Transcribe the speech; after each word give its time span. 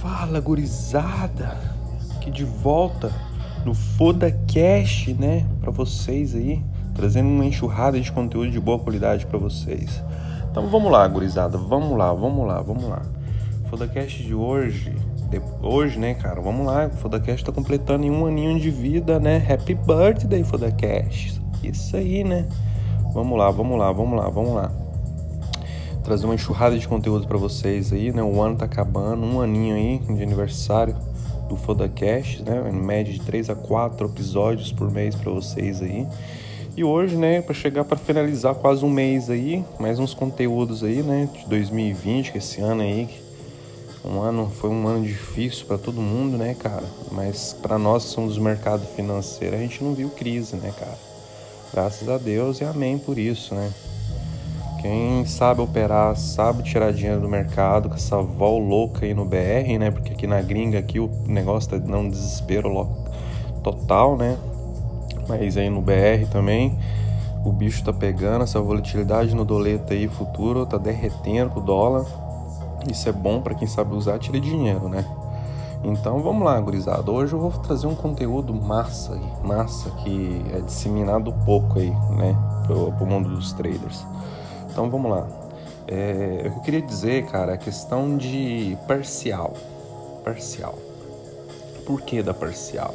Fala, 0.00 0.40
gurizada! 0.40 1.58
Aqui 2.16 2.30
de 2.30 2.42
volta 2.42 3.12
no 3.66 3.74
Foda 3.74 4.32
Cash, 4.32 5.08
né? 5.08 5.46
Para 5.60 5.70
vocês 5.70 6.34
aí, 6.34 6.64
trazendo 6.94 7.28
uma 7.28 7.44
enxurrada 7.44 8.00
de 8.00 8.10
conteúdo 8.10 8.50
de 8.50 8.58
boa 8.58 8.78
qualidade 8.78 9.26
para 9.26 9.38
vocês. 9.38 10.02
Então 10.50 10.68
vamos 10.68 10.90
lá, 10.90 11.06
gurizada, 11.06 11.58
vamos 11.58 11.98
lá, 11.98 12.14
vamos 12.14 12.46
lá, 12.46 12.62
vamos 12.62 12.84
lá. 12.84 13.02
Foda 13.68 13.86
Cash 13.86 14.12
de 14.12 14.34
hoje, 14.34 14.96
de... 15.28 15.38
hoje, 15.60 15.98
né, 15.98 16.14
cara? 16.14 16.40
Vamos 16.40 16.64
lá, 16.64 16.86
o 16.86 16.96
Foda 16.96 17.20
tá 17.20 17.52
completando 17.52 18.06
em 18.06 18.10
um 18.10 18.24
aninho 18.24 18.58
de 18.58 18.70
vida, 18.70 19.20
né? 19.20 19.46
Happy 19.52 19.74
birthday, 19.74 20.42
Foda 20.42 20.72
Cash! 20.72 21.42
Isso 21.62 21.94
aí, 21.94 22.24
né? 22.24 22.48
Vamos 23.12 23.38
lá, 23.38 23.50
vamos 23.50 23.78
lá, 23.78 23.92
vamos 23.92 24.18
lá, 24.18 24.30
vamos 24.30 24.54
lá 24.54 24.89
trazer 26.02 26.24
uma 26.24 26.34
enxurrada 26.34 26.78
de 26.78 26.86
conteúdo 26.86 27.26
para 27.26 27.38
vocês 27.38 27.92
aí, 27.92 28.12
né? 28.12 28.22
O 28.22 28.40
ano 28.40 28.56
tá 28.56 28.64
acabando, 28.64 29.24
um 29.24 29.40
aninho 29.40 29.74
aí 29.74 29.98
de 29.98 30.22
aniversário 30.22 30.96
do 31.48 31.56
Fodacast, 31.56 32.42
né? 32.42 32.70
Em 32.70 32.76
média 32.76 33.12
de 33.12 33.20
3 33.20 33.50
a 33.50 33.54
4 33.54 34.06
episódios 34.06 34.72
por 34.72 34.90
mês 34.90 35.14
para 35.14 35.30
vocês 35.30 35.82
aí. 35.82 36.06
E 36.76 36.84
hoje, 36.84 37.16
né, 37.16 37.42
para 37.42 37.52
chegar 37.52 37.84
para 37.84 37.96
finalizar 37.96 38.54
quase 38.54 38.84
um 38.84 38.88
mês 38.88 39.28
aí, 39.28 39.64
mais 39.78 39.98
uns 39.98 40.14
conteúdos 40.14 40.84
aí, 40.84 41.02
né, 41.02 41.28
de 41.34 41.46
2020, 41.46 42.32
que 42.32 42.38
esse 42.38 42.60
ano 42.60 42.82
aí, 42.82 43.08
um 44.04 44.20
ano 44.20 44.50
foi 44.60 44.70
um 44.70 44.86
ano 44.86 45.04
difícil 45.04 45.66
para 45.66 45.76
todo 45.76 46.00
mundo, 46.00 46.38
né, 46.38 46.54
cara? 46.54 46.84
Mas 47.10 47.54
para 47.60 47.76
nós 47.76 48.04
que 48.04 48.10
somos 48.10 48.36
do 48.36 48.40
mercado 48.40 48.86
financeiro, 48.96 49.56
a 49.56 49.58
gente 49.58 49.82
não 49.84 49.92
viu 49.94 50.08
crise, 50.10 50.56
né, 50.56 50.72
cara? 50.78 50.96
Graças 51.72 52.08
a 52.08 52.16
Deus 52.16 52.60
e 52.60 52.64
amém 52.64 52.96
por 52.98 53.18
isso, 53.18 53.54
né? 53.54 53.70
Quem 54.80 55.26
sabe 55.26 55.60
operar, 55.60 56.16
sabe 56.16 56.62
tirar 56.62 56.90
dinheiro 56.90 57.20
do 57.20 57.28
mercado 57.28 57.90
com 57.90 57.96
essa 57.96 58.16
vol 58.22 58.58
louca 58.58 59.04
aí 59.04 59.12
no 59.12 59.26
BR, 59.26 59.78
né? 59.78 59.90
Porque 59.90 60.14
aqui 60.14 60.26
na 60.26 60.40
gringa 60.40 60.78
aqui 60.78 60.98
o 60.98 61.10
negócio 61.26 61.68
tá 61.68 61.76
dando 61.76 61.98
um 61.98 62.08
desespero 62.08 62.88
total, 63.62 64.16
né? 64.16 64.38
Mas 65.28 65.58
aí 65.58 65.68
no 65.68 65.82
BR 65.82 66.26
também 66.32 66.78
o 67.44 67.52
bicho 67.52 67.84
tá 67.84 67.92
pegando, 67.92 68.42
essa 68.42 68.58
volatilidade 68.58 69.34
no 69.34 69.44
doleta 69.44 69.92
aí 69.92 70.08
futuro 70.08 70.64
tá 70.64 70.78
derretendo 70.78 71.58
o 71.58 71.60
dólar. 71.60 72.06
Isso 72.90 73.06
é 73.06 73.12
bom 73.12 73.42
para 73.42 73.54
quem 73.54 73.68
sabe 73.68 73.94
usar, 73.94 74.18
tira 74.18 74.40
dinheiro, 74.40 74.88
né? 74.88 75.04
Então 75.84 76.22
vamos 76.22 76.42
lá, 76.42 76.58
gurizada. 76.58 77.10
Hoje 77.10 77.34
eu 77.34 77.38
vou 77.38 77.50
trazer 77.50 77.86
um 77.86 77.94
conteúdo 77.94 78.54
massa, 78.54 79.14
massa 79.44 79.90
que 80.02 80.42
é 80.54 80.60
disseminado 80.60 81.34
pouco 81.44 81.78
aí, 81.78 81.90
né, 82.16 82.34
pro, 82.66 82.92
pro 82.92 83.06
mundo 83.06 83.28
dos 83.28 83.52
traders. 83.52 84.06
Então 84.70 84.88
vamos 84.88 85.10
lá. 85.10 85.26
É, 85.86 86.42
eu 86.44 86.52
queria 86.60 86.80
dizer, 86.80 87.26
cara, 87.26 87.54
a 87.54 87.56
questão 87.56 88.16
de 88.16 88.76
parcial. 88.86 89.54
Parcial. 90.24 90.78
Por 91.84 92.02
que 92.02 92.22
da 92.22 92.32
parcial? 92.32 92.94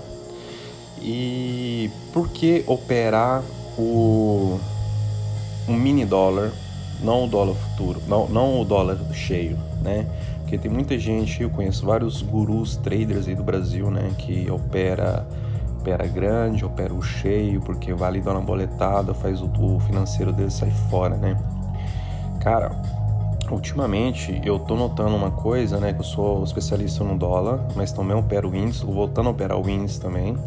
E 1.01 1.91
por 2.13 2.29
que 2.29 2.63
operar 2.65 3.43
o, 3.77 4.59
o 5.67 5.73
mini 5.73 6.05
dólar, 6.05 6.51
não 7.01 7.25
o 7.25 7.27
dólar 7.27 7.55
futuro, 7.55 8.01
não, 8.07 8.27
não 8.27 8.61
o 8.61 8.65
dólar 8.65 8.97
cheio, 9.11 9.57
né? 9.81 10.07
Porque 10.39 10.57
tem 10.57 10.71
muita 10.71 10.97
gente, 10.97 11.41
eu 11.41 11.49
conheço 11.49 11.85
vários 11.85 12.21
gurus 12.21 12.77
traders 12.77 13.27
aí 13.27 13.35
do 13.35 13.43
Brasil, 13.43 13.89
né, 13.89 14.11
que 14.17 14.49
opera 14.49 15.25
opera 15.81 16.07
grande, 16.07 16.65
opera 16.65 16.91
o 16.93 17.01
cheio, 17.01 17.61
porque 17.61 17.93
vale 17.93 18.19
dar 18.19 18.31
uma 18.31 18.41
boletada, 18.41 19.13
faz 19.13 19.41
o, 19.41 19.45
o 19.45 19.79
financeiro 19.79 20.31
dele 20.31 20.49
sair 20.49 20.73
fora, 20.89 21.15
né? 21.15 21.37
Cara, 22.45 22.71
ultimamente 23.49 24.39
eu 24.45 24.59
tô 24.59 24.75
notando 24.75 25.15
uma 25.15 25.31
coisa, 25.31 25.79
né? 25.79 25.93
Que 25.93 26.01
eu 26.01 26.03
sou 26.03 26.43
especialista 26.43 27.03
no 27.03 27.17
dólar, 27.17 27.59
mas 27.75 27.91
também 27.91 28.15
opero 28.15 28.55
índice, 28.55 28.85
voltando 28.85 29.29
a 29.29 29.31
operar 29.31 29.59
o 29.59 29.67
índice 29.67 29.99
também, 29.99 30.37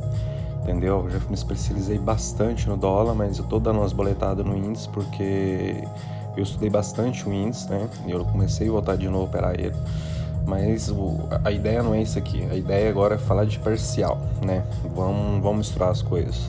entendeu? 0.63 1.03
Eu 1.07 1.11
já 1.11 1.19
me 1.29 1.35
especializei 1.35 1.99
bastante 1.99 2.69
no 2.69 2.77
dólar, 2.77 3.17
mas 3.17 3.39
eu 3.39 3.45
tô 3.47 3.59
dando 3.59 3.81
umas 3.81 3.93
boletadas 3.93 4.47
no 4.47 4.57
índice 4.57 4.89
porque 4.91 5.83
eu 6.37 6.43
estudei 6.45 6.71
bastante 6.71 7.29
o 7.29 7.33
índice, 7.33 7.69
né? 7.69 7.89
E 8.07 8.13
eu 8.13 8.25
comecei 8.25 8.69
a 8.69 8.71
voltar 8.71 8.97
de 8.97 9.09
novo 9.09 9.25
a 9.25 9.27
operar 9.27 9.59
ele. 9.59 9.75
Mas 10.47 10.89
o, 10.89 11.19
a 11.45 11.51
ideia 11.51 11.83
não 11.83 11.95
é 11.95 12.01
isso 12.01 12.17
aqui. 12.17 12.47
A 12.49 12.55
ideia 12.55 12.89
agora 12.89 13.17
é 13.17 13.19
falar 13.19 13.45
de 13.45 13.59
parcial, 13.59 14.21
né? 14.47 14.63
Vamos, 14.95 15.43
vamos 15.43 15.59
misturar 15.59 15.91
as 15.91 16.01
coisas. 16.01 16.49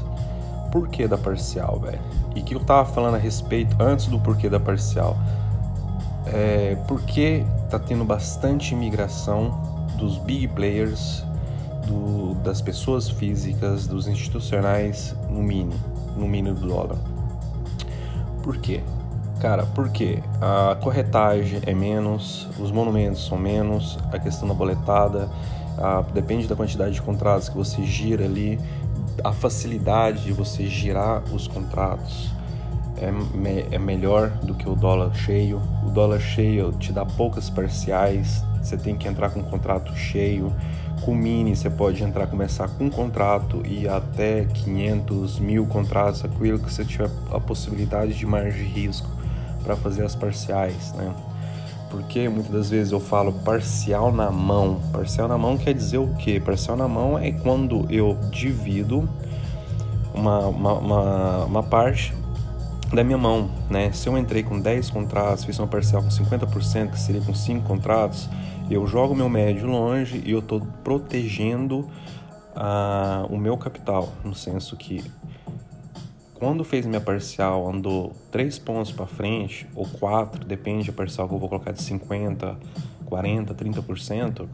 Por 0.71 0.87
que 0.89 1.07
da 1.07 1.17
parcial, 1.17 1.79
velho? 1.79 1.99
E 2.35 2.41
que 2.41 2.53
eu 2.53 2.59
tava 2.59 2.87
falando 2.87 3.15
a 3.15 3.17
respeito 3.17 3.75
antes 3.79 4.05
do 4.07 4.19
porquê 4.19 4.49
da 4.49 4.59
parcial 4.59 5.17
é, 6.25 6.77
porque 6.87 7.43
está 7.65 7.79
tendo 7.79 8.03
bastante 8.03 8.73
imigração 8.73 9.87
dos 9.97 10.17
big 10.17 10.47
players, 10.49 11.23
do, 11.87 12.35
das 12.43 12.61
pessoas 12.61 13.09
físicas, 13.09 13.87
dos 13.87 14.07
institucionais 14.07 15.15
no 15.29 15.41
mini, 15.41 15.75
no 16.15 16.27
mini 16.27 16.53
do 16.53 16.67
dólar. 16.67 16.97
Por 18.43 18.57
quê? 18.57 18.81
Cara, 19.39 19.65
porque 19.73 20.21
a 20.41 20.75
corretagem 20.75 21.61
é 21.65 21.73
menos, 21.73 22.47
os 22.59 22.71
monumentos 22.71 23.25
são 23.25 23.37
menos, 23.37 23.97
a 24.11 24.19
questão 24.19 24.47
da 24.47 24.53
boletada, 24.53 25.29
a, 25.77 26.01
depende 26.13 26.47
da 26.47 26.55
quantidade 26.55 26.93
de 26.93 27.01
contratos 27.01 27.47
que 27.47 27.55
você 27.55 27.83
gira 27.83 28.25
ali, 28.25 28.59
a 29.23 29.31
facilidade 29.31 30.23
de 30.25 30.33
você 30.33 30.67
girar 30.67 31.23
os 31.33 31.47
contratos 31.47 32.31
é, 33.01 33.11
me, 33.11 33.65
é 33.71 33.79
melhor 33.79 34.29
do 34.43 34.53
que 34.53 34.67
o 34.67 34.75
dólar 34.75 35.13
cheio. 35.13 35.61
O 35.85 35.89
dólar 35.89 36.19
cheio 36.19 36.71
te 36.73 36.91
dá 36.91 37.05
poucas 37.05 37.49
parciais, 37.49 38.43
você 38.61 38.77
tem 38.77 38.95
que 38.95 39.07
entrar 39.07 39.29
com 39.29 39.39
um 39.39 39.43
contrato 39.43 39.95
cheio. 39.95 40.53
Com 41.01 41.15
mini 41.15 41.55
você 41.55 41.69
pode 41.69 42.03
entrar, 42.03 42.27
começar 42.27 42.67
com 42.67 42.85
um 42.85 42.89
contrato 42.89 43.61
e 43.65 43.87
até 43.87 44.43
500 44.45 45.39
mil 45.39 45.65
contratos, 45.65 46.23
aquilo 46.25 46.59
que 46.59 46.71
você 46.71 46.83
tiver 46.83 47.09
a 47.31 47.39
possibilidade 47.39 48.13
de 48.13 48.25
margem 48.25 48.63
de 48.63 48.69
risco 48.69 49.09
para 49.63 49.75
fazer 49.75 50.03
as 50.03 50.15
parciais, 50.15 50.93
né? 50.93 51.13
Porque 51.89 52.29
muitas 52.29 52.51
das 52.51 52.69
vezes 52.69 52.91
eu 52.91 52.99
falo 52.99 53.31
parcial 53.31 54.11
na 54.11 54.29
mão. 54.29 54.79
Parcial 54.91 55.27
na 55.27 55.37
mão 55.37 55.57
quer 55.57 55.73
dizer 55.73 55.97
o 55.97 56.13
quê? 56.15 56.39
Parcial 56.39 56.77
na 56.77 56.87
mão 56.87 57.17
é 57.17 57.31
quando 57.31 57.87
eu 57.89 58.15
divido 58.29 59.09
uma, 60.13 60.39
uma, 60.47 60.73
uma, 60.73 61.45
uma 61.45 61.63
parte 61.63 62.13
da 62.93 63.03
minha 63.03 63.17
mão, 63.17 63.51
né? 63.69 63.91
Se 63.91 64.07
eu 64.07 64.17
entrei 64.17 64.43
com 64.43 64.59
10 64.59 64.89
contratos, 64.89 65.43
fiz 65.43 65.59
uma 65.59 65.67
parcial 65.67 66.01
com 66.01 66.09
50%, 66.09 66.91
que 66.91 66.99
seria 66.99 67.21
com 67.21 67.33
5 67.33 67.65
contratos, 67.65 68.27
eu 68.69 68.85
jogo 68.87 69.15
meu 69.15 69.29
médio 69.29 69.67
longe 69.67 70.21
e 70.25 70.31
eu 70.31 70.39
estou 70.39 70.61
protegendo 70.83 71.87
uh, 72.55 73.25
o 73.29 73.37
meu 73.37 73.57
capital, 73.57 74.09
no 74.23 74.33
senso 74.33 74.75
que 74.75 75.03
quando 76.33 76.63
fez 76.63 76.85
minha 76.85 77.01
parcial, 77.01 77.69
andou 77.69 78.13
3 78.31 78.57
pontos 78.59 78.91
para 78.91 79.05
frente, 79.05 79.67
ou 79.75 79.85
4, 79.85 80.45
depende 80.45 80.87
da 80.87 80.93
parcial 80.93 81.27
que 81.27 81.33
eu 81.33 81.37
vou 81.37 81.49
colocar 81.49 81.73
de 81.73 81.81
50, 81.81 82.57
40, 83.05 83.53
30%, 83.53 84.47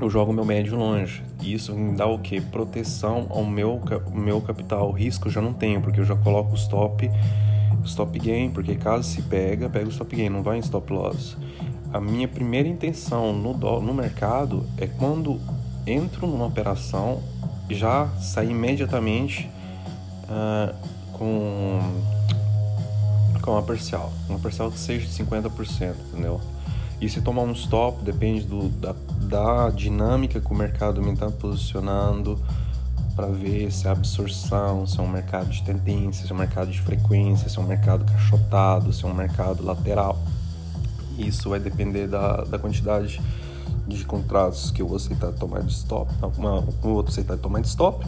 eu 0.00 0.10
jogo 0.10 0.32
meu 0.32 0.44
médio 0.44 0.76
longe. 0.76 1.22
E 1.40 1.54
isso 1.54 1.72
me 1.72 1.96
dá 1.96 2.04
o 2.04 2.18
que? 2.18 2.40
Proteção 2.40 3.28
ao 3.30 3.44
meu, 3.44 3.80
meu 4.12 4.40
capital. 4.40 4.90
Risco 4.90 5.28
eu 5.28 5.32
já 5.32 5.40
não 5.40 5.52
tenho, 5.52 5.80
porque 5.80 6.00
eu 6.00 6.04
já 6.04 6.16
coloco 6.16 6.50
o 6.50 6.56
stop 6.56 7.08
stop 7.86 8.18
gain, 8.18 8.50
porque 8.50 8.74
caso 8.74 9.08
se 9.08 9.22
pega, 9.22 9.68
pega 9.68 9.86
o 9.86 9.90
stop 9.90 10.14
gain, 10.14 10.28
não 10.28 10.42
vai 10.42 10.56
em 10.56 10.60
stop 10.60 10.92
loss. 10.92 11.36
A 11.92 12.00
minha 12.00 12.26
primeira 12.26 12.68
intenção 12.68 13.32
no, 13.32 13.54
no 13.80 13.94
mercado 13.94 14.66
é 14.78 14.86
quando 14.86 15.40
entro 15.86 16.26
numa 16.26 16.46
operação, 16.46 17.22
já 17.70 18.08
sair 18.20 18.50
imediatamente 18.50 19.48
uh, 20.24 20.74
com, 21.12 21.80
com 23.40 23.56
a 23.56 23.62
parcial. 23.62 24.12
Uma 24.28 24.38
parcial 24.38 24.70
que 24.70 24.78
seja 24.78 25.06
de 25.06 25.12
50%, 25.12 25.94
entendeu? 26.12 26.40
E 27.00 27.08
se 27.08 27.20
tomar 27.20 27.42
um 27.42 27.52
stop, 27.52 28.02
depende 28.02 28.44
do, 28.44 28.68
da, 28.68 28.94
da 29.20 29.70
dinâmica 29.70 30.40
que 30.40 30.52
o 30.52 30.54
mercado 30.54 31.02
me 31.02 31.12
está 31.12 31.30
posicionando 31.30 32.38
para 33.14 33.26
ver 33.28 33.70
se 33.70 33.86
é 33.86 33.90
absorção, 33.90 34.86
se 34.86 34.98
é 34.98 35.02
um 35.02 35.08
mercado 35.08 35.48
de 35.48 35.62
tendência, 35.62 36.26
se 36.26 36.32
é 36.32 36.34
um 36.34 36.38
mercado 36.38 36.70
de 36.70 36.80
frequência, 36.80 37.48
se 37.48 37.58
é 37.58 37.60
um 37.60 37.66
mercado 37.66 38.04
cachotado, 38.04 38.92
se 38.92 39.04
é 39.04 39.08
um 39.08 39.14
mercado 39.14 39.64
lateral. 39.64 40.18
Isso 41.18 41.50
vai 41.50 41.60
depender 41.60 42.06
da, 42.06 42.42
da 42.44 42.58
quantidade 42.58 43.20
de 43.86 44.04
contratos 44.04 44.70
que 44.70 44.82
eu 44.82 44.88
vou 44.88 44.96
aceitar 44.96 45.32
tomar 45.32 45.62
de 45.62 45.72
stop, 45.72 46.10
uma, 46.36 46.64
um 46.82 46.88
outro 46.88 47.12
aceitar 47.12 47.36
tomar 47.36 47.60
de 47.60 47.68
stop 47.68 48.04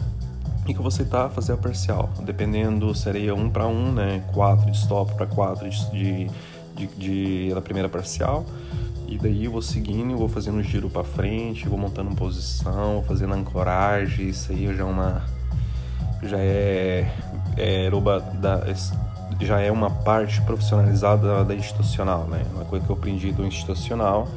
e 0.67 0.73
que 0.73 0.79
eu 0.79 0.83
vou 0.83 0.87
aceitar 0.87 1.29
fazer 1.29 1.53
a 1.53 1.57
parcial. 1.57 2.09
Dependendo, 2.23 2.93
seria 2.93 3.33
um 3.33 3.49
para 3.49 3.67
um, 3.67 3.91
né? 3.91 4.23
Quatro 4.33 4.69
de 4.69 4.77
stop 4.77 5.13
para 5.13 5.25
quatro 5.25 5.69
de, 5.69 5.91
de, 5.91 6.29
de, 6.75 6.87
de, 6.87 7.53
da 7.53 7.61
primeira 7.61 7.87
parcial 7.87 8.45
e 9.07 9.17
daí 9.17 9.45
eu 9.45 9.51
vou 9.51 9.61
seguindo, 9.61 10.11
eu 10.11 10.17
vou 10.17 10.27
fazendo 10.27 10.61
giro 10.61 10.89
para 10.89 11.03
frente, 11.03 11.67
vou 11.67 11.79
montando 11.79 12.13
posição, 12.15 12.95
vou 12.95 13.03
fazendo 13.03 13.33
ancoragem, 13.33 14.29
isso 14.29 14.51
aí 14.51 14.65
já 14.75 14.83
é 14.83 14.85
uma 14.85 15.23
já 16.23 16.37
é, 16.39 17.11
é 17.55 17.89
da, 18.35 18.65
já 19.39 19.61
é 19.61 19.71
uma 19.71 19.89
parte 19.89 20.41
profissionalizada 20.41 21.43
da 21.45 21.55
institucional, 21.55 22.25
né? 22.25 22.43
Uma 22.53 22.65
coisa 22.65 22.85
que 22.85 22.91
eu 22.91 22.95
aprendi 22.95 23.31
do 23.31 23.45
institucional 23.45 24.27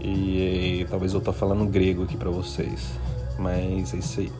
E, 0.00 0.80
e 0.82 0.86
talvez 0.88 1.12
eu 1.14 1.20
tô 1.20 1.32
falando 1.32 1.66
grego 1.66 2.04
aqui 2.04 2.16
para 2.16 2.30
vocês, 2.30 2.92
mas 3.38 3.92
é 3.94 3.96
isso 3.96 4.20
aí. 4.20 4.32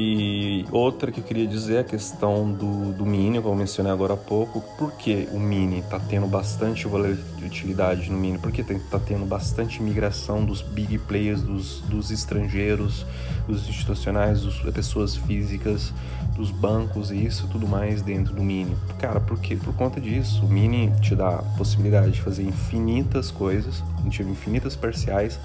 E 0.00 0.64
outra 0.70 1.10
que 1.10 1.18
eu 1.18 1.24
queria 1.24 1.44
dizer 1.44 1.74
é 1.74 1.80
a 1.80 1.84
questão 1.84 2.52
do, 2.52 2.92
do 2.92 3.04
Mini, 3.04 3.42
como 3.42 3.54
eu 3.54 3.58
mencionei 3.58 3.90
agora 3.90 4.14
há 4.14 4.16
pouco. 4.16 4.60
Por 4.78 4.92
que 4.92 5.28
o 5.32 5.40
Mini 5.40 5.80
está 5.80 5.98
tendo 5.98 6.28
bastante 6.28 6.86
volatilidade 6.86 8.08
no 8.08 8.16
Mini? 8.16 8.38
Porque 8.38 8.60
está 8.60 9.00
tendo 9.00 9.26
bastante 9.26 9.82
migração 9.82 10.44
dos 10.44 10.62
big 10.62 10.98
players, 10.98 11.42
dos, 11.42 11.80
dos 11.80 12.12
estrangeiros, 12.12 13.04
dos 13.48 13.68
institucionais, 13.68 14.44
das 14.44 14.72
pessoas 14.72 15.16
físicas, 15.16 15.92
dos 16.36 16.52
bancos 16.52 17.10
e 17.10 17.16
isso 17.16 17.48
tudo 17.48 17.66
mais 17.66 18.00
dentro 18.00 18.32
do 18.32 18.42
Mini. 18.44 18.76
Cara, 19.00 19.18
por 19.18 19.40
quê? 19.40 19.56
Por 19.56 19.74
conta 19.74 20.00
disso, 20.00 20.44
o 20.44 20.48
Mini 20.48 20.92
te 21.00 21.16
dá 21.16 21.30
a 21.30 21.42
possibilidade 21.42 22.12
de 22.12 22.22
fazer 22.22 22.44
infinitas 22.44 23.32
coisas, 23.32 23.82
infinitas 24.06 24.76
parciais, 24.76 25.40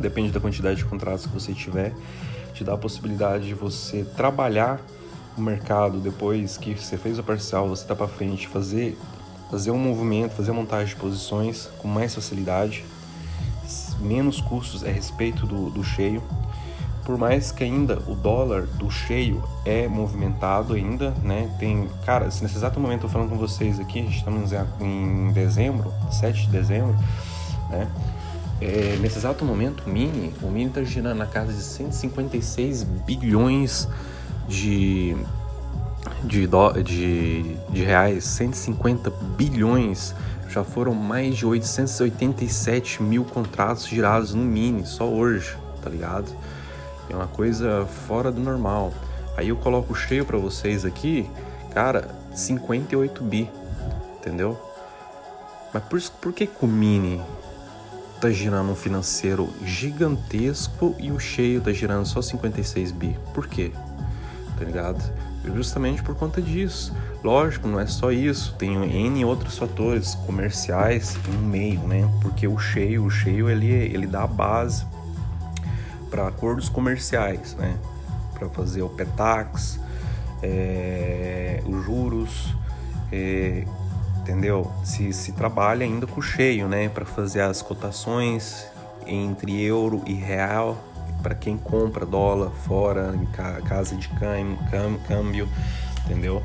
depende 0.00 0.32
da 0.32 0.40
quantidade 0.40 0.76
de 0.76 0.86
contratos 0.86 1.26
que 1.26 1.34
você 1.34 1.52
tiver 1.52 1.92
te 2.54 2.64
dá 2.64 2.74
a 2.74 2.78
possibilidade 2.78 3.48
de 3.48 3.54
você 3.54 4.04
trabalhar 4.16 4.80
o 5.36 5.40
mercado 5.40 5.98
depois 5.98 6.56
que 6.56 6.74
você 6.74 6.96
fez 6.96 7.18
o 7.18 7.22
parcial, 7.22 7.68
você 7.68 7.82
está 7.82 7.94
para 7.94 8.06
frente, 8.06 8.46
fazer 8.46 8.96
fazer 9.50 9.70
um 9.70 9.78
movimento, 9.78 10.32
fazer 10.32 10.50
a 10.50 10.54
montagem 10.54 10.94
de 10.94 11.00
posições 11.00 11.68
com 11.78 11.86
mais 11.86 12.12
facilidade, 12.14 12.84
menos 14.00 14.40
custos 14.40 14.82
a 14.82 14.88
respeito 14.88 15.46
do, 15.46 15.70
do 15.70 15.84
cheio. 15.84 16.22
Por 17.04 17.18
mais 17.18 17.52
que 17.52 17.62
ainda 17.62 18.02
o 18.08 18.14
dólar 18.14 18.62
do 18.62 18.90
cheio 18.90 19.44
é 19.64 19.86
movimentado 19.86 20.74
ainda, 20.74 21.10
né? 21.22 21.54
Tem, 21.58 21.88
cara, 22.04 22.24
nesse 22.24 22.44
exato 22.44 22.80
momento 22.80 23.04
eu 23.04 23.10
falando 23.10 23.28
com 23.28 23.36
vocês 23.36 23.78
aqui, 23.78 24.00
a 24.00 24.02
gente 24.02 24.16
está 24.16 24.30
em 24.80 25.30
dezembro, 25.32 25.92
7 26.10 26.46
de 26.46 26.48
dezembro, 26.48 26.96
né? 27.68 27.88
É, 28.60 28.96
nesse 29.00 29.18
exato 29.18 29.44
momento, 29.44 29.84
o 29.86 29.90
Mini, 29.90 30.32
o 30.42 30.48
Mini 30.48 30.68
está 30.68 30.82
girando 30.82 31.18
na 31.18 31.26
casa 31.26 31.52
de 31.52 31.60
156 31.60 32.84
bilhões 32.84 33.88
de, 34.48 35.16
de, 36.22 36.48
de, 36.84 37.56
de 37.68 37.82
reais, 37.82 38.24
150 38.24 39.10
bilhões. 39.36 40.14
Já 40.48 40.62
foram 40.62 40.94
mais 40.94 41.36
de 41.36 41.44
887 41.44 43.02
mil 43.02 43.24
contratos 43.24 43.88
girados 43.88 44.34
no 44.34 44.44
Mini, 44.44 44.86
só 44.86 45.08
hoje, 45.08 45.56
tá 45.82 45.90
ligado? 45.90 46.30
É 47.10 47.14
uma 47.14 47.26
coisa 47.26 47.86
fora 48.06 48.30
do 48.30 48.40
normal. 48.40 48.92
Aí 49.36 49.48
eu 49.48 49.56
coloco 49.56 49.94
cheio 49.96 50.24
para 50.24 50.38
vocês 50.38 50.84
aqui, 50.84 51.28
cara, 51.72 52.08
58 52.32 53.22
bi, 53.24 53.50
entendeu? 54.16 54.56
Mas 55.72 55.82
por, 55.82 56.00
por 56.20 56.32
que 56.32 56.46
com 56.46 56.66
o 56.66 56.68
Mini 56.68 57.20
tá 58.20 58.30
girando 58.30 58.72
um 58.72 58.74
financeiro 58.74 59.52
gigantesco 59.64 60.94
e 60.98 61.10
o 61.10 61.18
cheio 61.18 61.60
tá 61.60 61.72
girando 61.72 62.06
só 62.06 62.22
56 62.22 62.92
bi. 62.92 63.16
Por 63.32 63.46
quê? 63.46 63.72
Tá 64.58 64.64
ligado? 64.64 65.02
Justamente 65.54 66.02
por 66.02 66.14
conta 66.14 66.40
disso. 66.40 66.94
Lógico, 67.22 67.68
não 67.68 67.80
é 67.80 67.86
só 67.86 68.10
isso, 68.12 68.54
tem 68.56 68.74
N 69.06 69.24
outros 69.24 69.58
fatores 69.58 70.14
comerciais 70.14 71.16
no 71.28 71.38
meio, 71.38 71.80
né? 71.80 72.08
Porque 72.20 72.46
o 72.46 72.58
cheio, 72.58 73.04
o 73.04 73.10
cheio 73.10 73.48
ele, 73.48 73.66
ele 73.66 74.06
dá 74.06 74.24
a 74.24 74.26
base 74.26 74.86
para 76.10 76.28
acordos 76.28 76.68
comerciais, 76.68 77.54
né? 77.56 77.76
Para 78.38 78.48
fazer 78.48 78.82
o 78.82 78.88
PETAX, 78.88 79.80
é, 80.42 81.62
os 81.66 81.84
juros, 81.84 82.54
é, 83.10 83.64
entendeu? 84.24 84.72
Se, 84.82 85.12
se 85.12 85.32
trabalha 85.32 85.84
ainda 85.84 86.06
com 86.06 86.22
cheio, 86.22 86.66
né? 86.66 86.88
Para 86.88 87.04
fazer 87.04 87.42
as 87.42 87.60
cotações 87.60 88.66
entre 89.06 89.62
euro 89.62 90.02
e 90.06 90.14
real 90.14 90.82
para 91.22 91.34
quem 91.34 91.58
compra 91.58 92.06
dólar 92.06 92.50
fora, 92.50 93.14
em 93.14 93.26
casa 93.62 93.94
de 93.96 94.08
câmbio, 94.08 95.48
entendeu? 96.04 96.42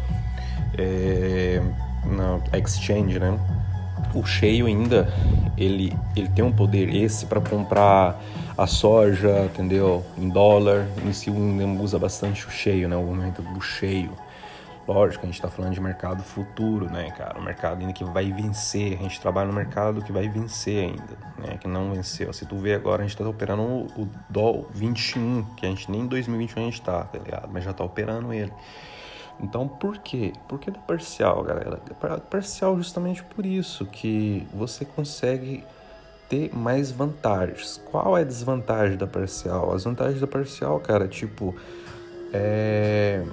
É, 0.77 1.61
na 2.05 2.39
exchange, 2.57 3.17
né? 3.17 3.37
O 4.13 4.25
cheio 4.25 4.65
ainda 4.65 5.13
ele, 5.57 5.95
ele 6.15 6.29
tem 6.29 6.43
um 6.43 6.51
poder 6.51 6.93
esse 6.93 7.25
para 7.25 7.41
comprar 7.41 8.21
a 8.57 8.67
soja, 8.67 9.45
entendeu? 9.45 10.03
Em 10.17 10.29
dólar, 10.29 10.85
em 11.05 11.13
si 11.13 11.29
usa 11.29 11.97
bastante 11.97 12.45
o 12.45 12.49
cheio, 12.49 12.89
né? 12.89 12.95
O 12.95 13.03
momento 13.03 13.41
do 13.41 13.61
cheio. 13.61 14.11
Lógico, 14.89 15.23
a 15.23 15.27
gente 15.27 15.35
está 15.35 15.47
falando 15.47 15.75
de 15.75 15.79
mercado 15.79 16.23
futuro, 16.23 16.89
né, 16.89 17.11
cara? 17.11 17.39
Um 17.39 17.43
mercado 17.43 17.79
ainda 17.79 17.93
que 17.93 18.03
vai 18.03 18.31
vencer. 18.31 18.97
A 18.97 19.03
gente 19.03 19.21
trabalha 19.21 19.47
no 19.47 19.53
mercado 19.53 20.01
que 20.01 20.11
vai 20.11 20.27
vencer 20.27 20.85
ainda, 20.85 21.15
né? 21.37 21.59
Que 21.61 21.67
não 21.67 21.93
venceu. 21.93 22.33
Se 22.33 22.43
tu 22.43 22.57
vê 22.57 22.73
agora, 22.73 23.03
a 23.03 23.05
gente 23.05 23.11
está 23.11 23.29
operando 23.29 23.61
o, 23.61 23.85
o 24.01 24.09
DOL 24.27 24.67
21, 24.73 25.43
que 25.55 25.63
a 25.63 25.69
gente 25.69 25.91
nem 25.91 26.01
em 26.01 26.07
2021 26.07 26.63
a 26.63 26.65
gente 26.65 26.81
tá, 26.81 27.03
tá 27.03 27.19
ligado? 27.19 27.47
Mas 27.53 27.65
já 27.65 27.69
está 27.69 27.83
operando 27.83 28.33
ele. 28.33 28.51
Então, 29.39 29.67
por 29.67 29.99
quê? 29.99 30.33
Por 30.47 30.57
que 30.57 30.71
da 30.71 30.79
parcial, 30.79 31.43
galera? 31.43 31.77
Parcial 32.27 32.75
justamente 32.75 33.21
por 33.21 33.45
isso, 33.45 33.85
que 33.85 34.47
você 34.51 34.85
consegue 34.85 35.63
ter 36.27 36.49
mais 36.51 36.89
vantagens. 36.89 37.79
Qual 37.91 38.17
é 38.17 38.21
a 38.21 38.25
desvantagem 38.25 38.97
da 38.97 39.05
parcial? 39.05 39.71
As 39.71 39.83
vantagens 39.83 40.19
da 40.19 40.25
parcial, 40.25 40.79
cara, 40.79 41.07
tipo, 41.07 41.55
é 42.33 43.23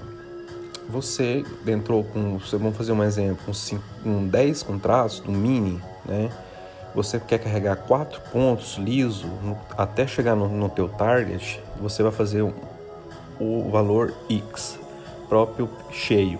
você 0.88 1.44
entrou 1.66 2.04
com, 2.04 2.38
vamos 2.52 2.76
fazer 2.76 2.92
um 2.92 3.02
exemplo, 3.02 3.38
com, 3.44 3.78
com 4.02 4.26
10 4.26 4.62
contratos 4.62 5.22
no 5.24 5.32
mini, 5.32 5.80
né? 6.04 6.30
Você 6.94 7.20
quer 7.20 7.38
carregar 7.38 7.76
quatro 7.76 8.20
pontos 8.32 8.76
liso 8.78 9.26
até 9.76 10.06
chegar 10.06 10.34
no, 10.34 10.48
no 10.48 10.68
teu 10.68 10.88
target, 10.88 11.60
você 11.80 12.02
vai 12.02 12.12
fazer 12.12 12.42
o, 12.42 12.54
o 13.38 13.68
valor 13.70 14.14
X 14.30 14.78
próprio 15.28 15.68
cheio, 15.90 16.38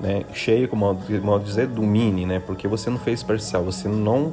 né? 0.00 0.24
Cheio, 0.32 0.68
como 0.68 0.86
modo, 0.86 1.22
modo 1.22 1.44
dizer, 1.44 1.66
do 1.66 1.82
mini, 1.82 2.24
né? 2.24 2.40
Porque 2.40 2.66
você 2.66 2.88
não 2.88 2.98
fez 2.98 3.22
parcial, 3.22 3.62
você 3.62 3.88
não 3.88 4.32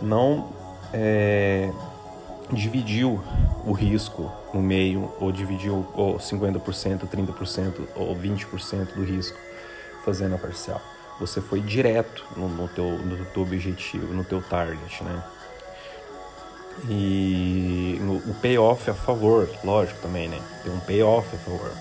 não 0.00 0.48
é, 0.92 1.70
dividiu 2.52 3.22
o 3.64 3.72
risco 3.72 4.30
no 4.54 4.60
meio, 4.60 5.10
ou 5.20 5.32
dividiu 5.32 5.86
ou 5.94 6.18
50%, 6.18 7.06
30% 7.08 7.74
ou 7.96 8.14
20% 8.14 8.94
do 8.94 9.04
risco 9.04 9.38
fazendo 10.04 10.36
a 10.36 10.38
parcial. 10.38 10.80
Você 11.18 11.40
foi 11.40 11.60
direto 11.60 12.24
no, 12.36 12.48
no, 12.48 12.68
teu, 12.68 12.98
no 12.98 13.24
teu 13.24 13.42
objetivo, 13.42 14.12
no 14.12 14.22
teu 14.22 14.42
target, 14.42 15.02
né? 15.02 15.22
E 16.88 17.98
no, 18.02 18.16
o 18.16 18.34
payoff 18.34 18.90
a 18.90 18.94
favor, 18.94 19.48
lógico 19.64 19.98
também, 20.00 20.28
né? 20.28 20.38
Tem 20.62 20.72
um 20.72 20.80
payoff 20.80 21.34
a 21.34 21.38
favor. 21.38 21.72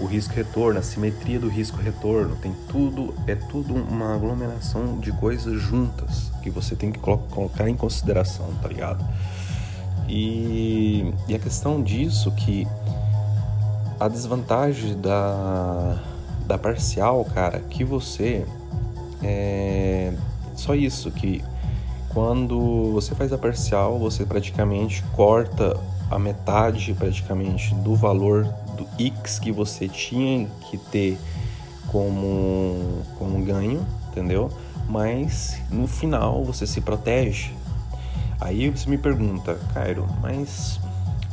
O 0.00 0.06
risco-retorno, 0.06 0.80
a 0.80 0.82
simetria 0.82 1.38
do 1.38 1.48
risco-retorno, 1.48 2.34
tem 2.36 2.52
tudo, 2.66 3.14
é 3.26 3.34
tudo 3.34 3.74
uma 3.74 4.14
aglomeração 4.14 4.98
de 4.98 5.12
coisas 5.12 5.60
juntas 5.60 6.32
que 6.42 6.50
você 6.50 6.74
tem 6.74 6.90
que 6.90 6.98
colocar 6.98 7.68
em 7.68 7.76
consideração, 7.76 8.52
tá 8.62 8.68
ligado? 8.68 9.04
E, 10.08 11.12
e 11.28 11.34
a 11.34 11.38
questão 11.38 11.82
disso 11.82 12.30
que 12.32 12.66
a 13.98 14.08
desvantagem 14.08 15.00
da, 15.00 16.02
da 16.46 16.58
parcial, 16.58 17.24
cara, 17.24 17.60
que 17.60 17.84
você 17.84 18.44
é 19.22 20.12
só 20.56 20.74
isso 20.74 21.10
que 21.10 21.42
quando 22.08 22.92
você 22.92 23.14
faz 23.14 23.32
a 23.32 23.38
parcial, 23.38 23.98
você 23.98 24.26
praticamente 24.26 25.02
corta 25.14 25.78
a 26.10 26.18
metade 26.18 26.92
praticamente 26.92 27.74
do 27.76 27.94
valor 27.94 28.44
do 28.76 28.86
X 28.98 29.38
que 29.38 29.50
você 29.50 29.88
tinha 29.88 30.46
que 30.68 30.76
ter 30.76 31.18
como, 31.88 33.02
como 33.18 33.42
ganho, 33.42 33.86
entendeu? 34.10 34.50
Mas 34.88 35.58
no 35.70 35.86
final 35.86 36.44
você 36.44 36.66
se 36.66 36.80
protege 36.80 37.52
Aí 38.44 38.68
você 38.70 38.90
me 38.90 38.98
pergunta, 38.98 39.56
Cairo, 39.72 40.06
mas 40.20 40.80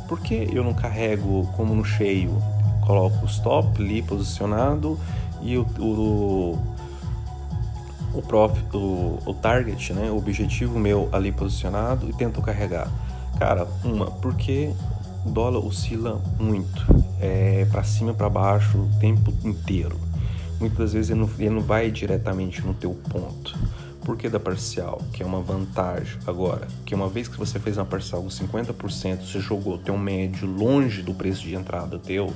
por 0.07 0.19
que 0.19 0.47
eu 0.53 0.63
não 0.63 0.75
carrego 0.75 1.47
como 1.55 1.73
no 1.73 1.83
cheio? 1.83 2.37
Coloco 2.85 3.23
o 3.23 3.25
stop 3.25 3.81
ali 3.81 4.03
posicionado 4.03 4.99
e 5.41 5.57
o, 5.57 5.65
o, 5.79 6.59
o, 8.13 8.21
prof, 8.21 8.59
o, 8.73 9.17
o 9.25 9.33
target, 9.33 9.91
né, 9.91 10.11
o 10.11 10.17
objetivo 10.17 10.77
meu 10.77 11.09
ali 11.11 11.31
posicionado 11.31 12.07
e 12.07 12.13
tento 12.13 12.41
carregar. 12.43 12.87
Cara, 13.39 13.67
uma, 13.83 14.05
porque 14.07 14.71
o 15.25 15.31
dólar 15.31 15.65
oscila 15.65 16.21
muito, 16.39 16.85
é 17.19 17.65
para 17.71 17.83
cima 17.83 18.13
para 18.13 18.29
baixo 18.29 18.77
o 18.77 18.99
tempo 18.99 19.33
inteiro. 19.43 19.97
Muitas 20.59 20.93
vezes 20.93 21.09
ele 21.09 21.21
não, 21.21 21.29
ele 21.39 21.49
não 21.49 21.61
vai 21.61 21.89
diretamente 21.89 22.61
no 22.61 22.73
teu 22.73 22.93
ponto. 23.09 23.57
Por 24.09 24.17
que 24.17 24.27
da 24.27 24.39
parcial? 24.39 24.99
Que 25.13 25.21
é 25.21 25.25
uma 25.25 25.39
vantagem 25.39 26.17
agora. 26.25 26.67
Que 26.83 26.95
uma 26.95 27.07
vez 27.07 27.27
que 27.27 27.37
você 27.37 27.59
fez 27.59 27.77
uma 27.77 27.85
parcial 27.85 28.23
com 28.23 28.27
50%, 28.27 29.21
você 29.21 29.39
jogou 29.39 29.77
teu 29.77 29.95
médio 29.99 30.47
longe 30.47 31.03
do 31.03 31.13
preço 31.13 31.43
de 31.43 31.53
entrada 31.53 31.99
teu, 31.99 32.33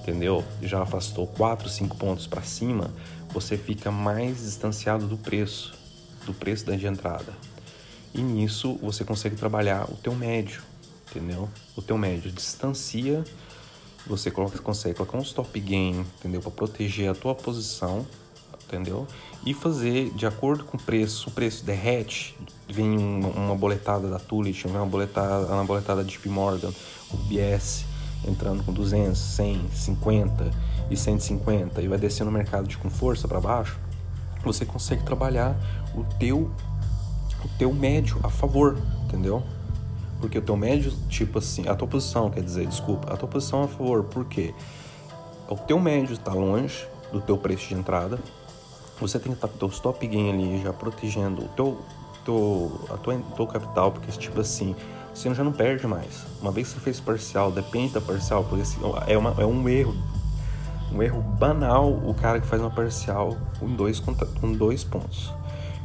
entendeu? 0.00 0.42
Já 0.60 0.82
afastou 0.82 1.28
4, 1.28 1.68
5 1.68 1.96
pontos 1.96 2.26
para 2.26 2.42
cima, 2.42 2.90
você 3.32 3.56
fica 3.56 3.88
mais 3.88 4.38
distanciado 4.38 5.06
do 5.06 5.16
preço, 5.16 5.72
do 6.26 6.34
preço 6.34 6.66
da 6.66 6.74
de 6.74 6.88
entrada. 6.88 7.32
E 8.12 8.20
nisso 8.20 8.76
você 8.82 9.04
consegue 9.04 9.36
trabalhar 9.36 9.88
o 9.92 9.94
teu 9.94 10.16
médio, 10.16 10.60
entendeu? 11.08 11.48
O 11.76 11.82
teu 11.82 11.96
médio 11.96 12.32
distancia, 12.32 13.22
você 14.04 14.28
coloca, 14.28 14.58
consegue 14.58 14.96
colocar 14.96 15.18
um 15.18 15.22
stop 15.22 15.60
gain, 15.60 16.00
entendeu? 16.18 16.40
Para 16.40 16.50
proteger 16.50 17.08
a 17.08 17.14
tua 17.14 17.32
posição, 17.32 18.04
entendeu? 18.72 19.06
E 19.44 19.52
fazer 19.52 20.10
de 20.10 20.26
acordo 20.26 20.64
com 20.64 20.76
o 20.76 20.80
preço, 20.80 21.28
o 21.28 21.32
preço 21.32 21.64
derrete, 21.64 22.36
vem 22.68 22.96
uma 22.96 23.54
boletada 23.54 24.08
da 24.08 24.18
Tulit, 24.18 24.64
vem 24.64 24.76
uma 24.76 24.86
boletada, 24.86 25.46
uma 25.46 25.64
boletada 25.64 26.02
de 26.02 26.16
JP 26.16 26.28
Morgan, 26.30 26.72
o 27.12 27.16
BS 27.16 27.84
entrando 28.26 28.64
com 28.64 28.72
200, 28.72 29.18
100, 29.18 29.68
50 29.72 30.50
e 30.90 30.96
150 30.96 31.82
e 31.82 31.88
vai 31.88 31.98
descendo 31.98 32.30
no 32.30 32.36
mercado 32.36 32.66
de 32.66 32.78
com 32.78 32.88
força 32.88 33.28
para 33.28 33.40
baixo, 33.40 33.78
você 34.44 34.64
consegue 34.64 35.02
trabalhar 35.02 35.56
o 35.94 36.04
teu 36.18 36.50
o 37.44 37.48
teu 37.58 37.72
médio 37.72 38.20
a 38.22 38.30
favor, 38.30 38.78
entendeu? 39.04 39.42
Porque 40.20 40.38
o 40.38 40.42
teu 40.42 40.56
médio, 40.56 40.92
tipo 41.08 41.40
assim, 41.40 41.66
a 41.66 41.74
tua 41.74 41.88
posição, 41.88 42.30
quer 42.30 42.40
dizer, 42.40 42.66
desculpa, 42.68 43.12
a 43.12 43.16
tua 43.16 43.28
posição 43.28 43.64
a 43.64 43.68
favor, 43.68 44.04
porque 44.04 44.54
o 45.48 45.56
teu 45.56 45.80
médio 45.80 46.12
está 46.12 46.32
longe 46.32 46.86
do 47.10 47.20
teu 47.20 47.36
preço 47.36 47.66
de 47.66 47.74
entrada, 47.74 48.20
você 49.02 49.18
tem 49.18 49.32
que 49.32 49.38
estar 49.38 49.48
com 49.48 49.66
o 49.66 49.68
stop 49.68 50.06
gain 50.06 50.32
ali 50.32 50.62
já 50.62 50.72
protegendo 50.72 51.42
o 51.42 51.48
teu, 51.48 51.78
teu, 52.24 52.80
a 52.90 52.96
tua, 52.96 53.20
teu 53.36 53.46
capital, 53.46 53.92
porque 53.92 54.10
tipo 54.12 54.40
assim, 54.40 54.74
você 55.14 55.32
já 55.34 55.44
não 55.44 55.52
perde 55.52 55.86
mais. 55.86 56.24
Uma 56.40 56.50
vez 56.50 56.68
que 56.68 56.74
você 56.74 56.80
fez 56.80 57.00
parcial, 57.00 57.50
depende 57.50 57.92
da 57.92 58.00
parcial, 58.00 58.44
porque 58.44 58.62
assim, 58.62 58.80
é, 59.06 59.18
uma, 59.18 59.34
é 59.38 59.44
um 59.44 59.68
erro 59.68 59.94
um 60.92 61.02
erro 61.02 61.22
banal 61.22 61.90
o 61.90 62.14
cara 62.14 62.38
que 62.38 62.46
faz 62.46 62.60
uma 62.60 62.70
parcial 62.70 63.36
com 63.58 63.66
dois, 63.74 63.98
com 63.98 64.52
dois 64.52 64.84
pontos. 64.84 65.32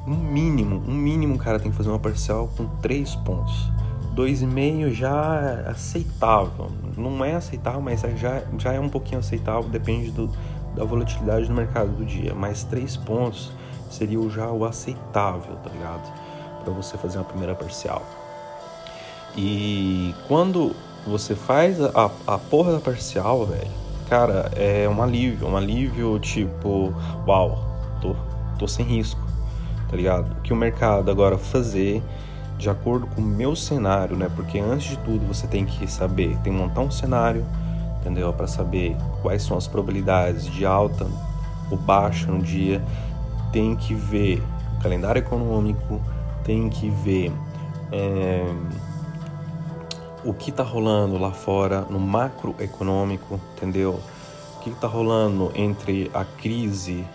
Um 0.06 0.16
mínimo, 0.16 0.84
um 0.88 0.94
mínimo 0.94 1.36
o 1.36 1.38
cara 1.38 1.60
tem 1.60 1.72
que 1.72 1.78
fazer 1.78 1.90
uma 1.90 2.00
parcial 2.00 2.50
com 2.58 2.68
três 2.82 3.16
pontos. 3.16 3.72
Dois 4.14 4.42
e 4.42 4.48
meio 4.48 4.94
já 4.94 5.66
é 5.66 5.70
aceitável. 5.70 6.72
Não 6.98 7.24
é 7.24 7.36
aceitável, 7.36 7.82
mas 7.82 8.04
é 8.04 8.16
já, 8.16 8.42
já 8.58 8.74
é 8.74 8.80
um 8.80 8.90
pouquinho 8.90 9.20
aceitável, 9.20 9.70
depende 9.70 10.12
do, 10.12 10.30
da 10.78 10.86
volatilidade 10.86 11.48
do 11.48 11.54
mercado 11.54 11.90
do 11.90 12.06
dia. 12.06 12.34
Mas 12.34 12.64
três 12.64 12.96
pontos 12.96 13.52
seria 13.90 14.18
já 14.30 14.50
o 14.50 14.64
aceitável, 14.64 15.56
tá 15.58 15.70
ligado? 15.70 16.14
Para 16.64 16.74
você 16.74 16.98
fazer 16.98 17.18
uma 17.18 17.26
primeira 17.26 17.56
parcial. 17.56 18.04
E 19.36 20.14
quando 20.28 20.76
você 21.06 21.36
faz 21.36 21.82
a, 21.82 22.12
a 22.26 22.38
porra 22.38 22.74
da 22.74 22.80
parcial, 22.80 23.46
velho, 23.46 23.72
cara, 24.10 24.52
é 24.56 24.88
um 24.90 25.02
alívio, 25.02 25.48
um 25.48 25.56
alívio 25.56 26.20
tipo, 26.20 26.94
uau, 27.26 27.60
tô, 28.02 28.16
tô 28.58 28.68
sem 28.68 28.86
risco, 28.86 29.22
tá 29.90 29.96
ligado? 29.96 30.32
O 30.32 30.42
que 30.42 30.52
o 30.52 30.56
mercado 30.56 31.10
agora 31.10 31.38
fazer 31.38 32.04
de 32.58 32.70
acordo 32.70 33.06
com 33.08 33.22
o 33.22 33.24
meu 33.24 33.56
cenário, 33.56 34.16
né? 34.16 34.30
Porque 34.36 34.60
antes 34.60 34.90
de 34.90 34.98
tudo 34.98 35.26
você 35.28 35.48
tem 35.48 35.66
que 35.66 35.90
saber, 35.90 36.30
tem 36.40 36.52
que 36.52 36.60
montar 36.60 36.82
um 36.82 36.92
cenário, 36.92 37.46
entendeu? 38.00 38.32
Para 38.34 38.48
saber 38.48 38.96
quais 39.22 39.44
são 39.44 39.58
as 39.58 39.68
probabilidades 39.68 40.46
de 40.46 40.66
alta 40.66 41.08
ou 41.70 41.78
baixa 41.78 42.32
no 42.32 42.42
dia, 42.42 42.82
tem 43.52 43.76
que 43.76 43.94
ver 43.94 44.44
o 44.78 44.82
calendário 44.82 45.20
econômico, 45.20 46.02
tem 46.44 46.70
que 46.70 46.90
ver 46.90 47.32
é, 47.92 48.46
o 50.24 50.34
que 50.34 50.50
está 50.50 50.64
rolando 50.64 51.18
lá 51.18 51.32
fora 51.32 51.82
no 51.90 52.00
macroeconômico, 52.00 53.40
entendeu? 53.56 54.00
O 54.56 54.60
que 54.60 54.70
está 54.70 54.88
rolando 54.88 55.52
entre 55.56 56.12
a 56.14 56.26
crise 56.26 57.06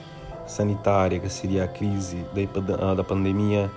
sanitária, 0.46 1.18
que 1.18 1.28
seria 1.28 1.64
a 1.64 1.68
crise 1.68 2.24
da, 2.96 3.04
pandemia, 3.04 3.70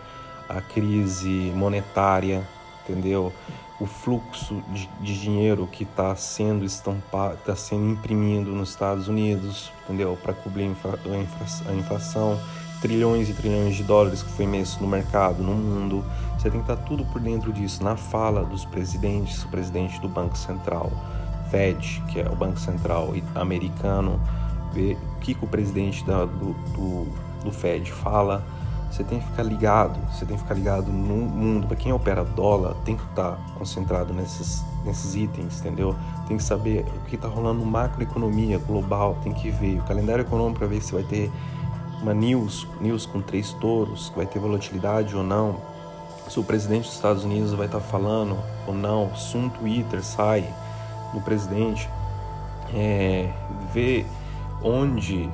a 0.47 0.62
crise 0.62 1.51
monetária, 1.55 2.43
entendeu? 2.83 3.31
O 3.79 3.86
fluxo 3.86 4.63
de, 4.72 4.88
de 5.01 5.20
dinheiro 5.20 5.67
que 5.67 5.84
está 5.84 6.15
sendo 6.15 6.63
estampado, 6.63 7.36
está 7.36 7.55
sendo 7.55 7.91
imprimido 7.91 8.51
nos 8.51 8.70
Estados 8.70 9.08
Unidos, 9.08 9.72
entendeu? 9.84 10.17
Para 10.22 10.34
cobrir 10.34 10.63
a, 10.63 10.67
infla, 10.67 11.00
a 11.67 11.74
inflação, 11.74 12.39
trilhões 12.82 13.29
e 13.29 13.34
trilhões 13.34 13.75
de 13.75 13.84
dólares 13.84 14.24
que 14.24 14.29
foi 14.32 14.46
imenso 14.46 14.82
no 14.82 14.88
mercado, 14.88 15.44
no 15.44 15.53
mundo 15.53 16.05
você 16.46 16.51
tem 16.51 16.62
que 16.62 16.72
estar 16.72 16.84
tudo 16.86 17.03
por 17.05 17.20
dentro 17.20 17.51
disso, 17.51 17.84
na 17.84 17.96
fala 17.96 18.46
dos 18.46 18.65
presidentes, 18.65 19.44
o 19.44 19.48
presidente 19.48 20.00
do 20.00 20.08
Banco 20.08 20.38
Central, 20.38 20.91
Fed, 21.50 22.03
que 22.08 22.20
é 22.20 22.29
o 22.29 22.36
Banco 22.36 22.60
Central 22.60 23.13
americano, 23.34 24.22
ver 24.72 24.96
o 25.15 25.20
que, 25.20 25.34
que 25.34 25.44
o 25.44 25.48
presidente 25.48 26.05
da, 26.05 26.25
do, 26.25 26.53
do, 26.53 27.08
do 27.44 27.51
Fed 27.51 27.91
fala. 27.91 28.46
Você 28.92 29.04
tem 29.04 29.20
que 29.20 29.25
ficar 29.25 29.44
ligado, 29.44 30.00
você 30.12 30.25
tem 30.25 30.38
que 30.38 30.44
ficar 30.44 30.56
ligado 30.56 30.92
no 30.92 31.15
mundo. 31.18 31.68
Para 31.68 31.75
quem 31.75 31.92
opera 31.92 32.24
dólar, 32.24 32.75
tem 32.86 32.96
que 32.96 33.04
estar 33.04 33.38
concentrado 33.58 34.13
nesses, 34.13 34.63
nesses 34.86 35.15
itens, 35.15 35.60
entendeu? 35.60 35.96
Tem 36.27 36.38
que 36.38 36.44
saber 36.44 36.86
o 36.96 37.06
que 37.10 37.15
está 37.15 37.27
rolando 37.27 37.60
no 37.60 37.65
macroeconomia 37.65 38.58
global, 38.58 39.18
tem 39.22 39.34
que 39.34 39.50
ver 39.50 39.80
o 39.80 39.84
calendário 39.84 40.22
econômico 40.22 40.60
para 40.60 40.68
ver 40.68 40.82
se 40.82 40.94
vai 40.94 41.04
ter 41.04 41.32
uma 42.01 42.13
news, 42.13 42.68
news 42.80 43.06
com 43.06 43.22
três 43.22 43.51
touros, 43.54 44.13
vai 44.15 44.25
ter 44.25 44.39
volatilidade 44.39 45.15
ou 45.15 45.24
não 45.24 45.75
se 46.30 46.39
o 46.39 46.44
presidente 46.44 46.86
dos 46.86 46.96
Estados 46.96 47.24
Unidos 47.24 47.54
vai 47.54 47.68
estar 47.68 47.80
falando 47.80 48.38
ou 48.68 48.74
não, 48.74 49.15
se 49.15 49.38
um 49.38 49.50
Twitter 49.50 50.04
sai 50.04 50.48
do 51.13 51.22
presidente, 51.22 51.88
é, 52.74 53.30
ver 53.72 54.06
onde, 54.62 55.30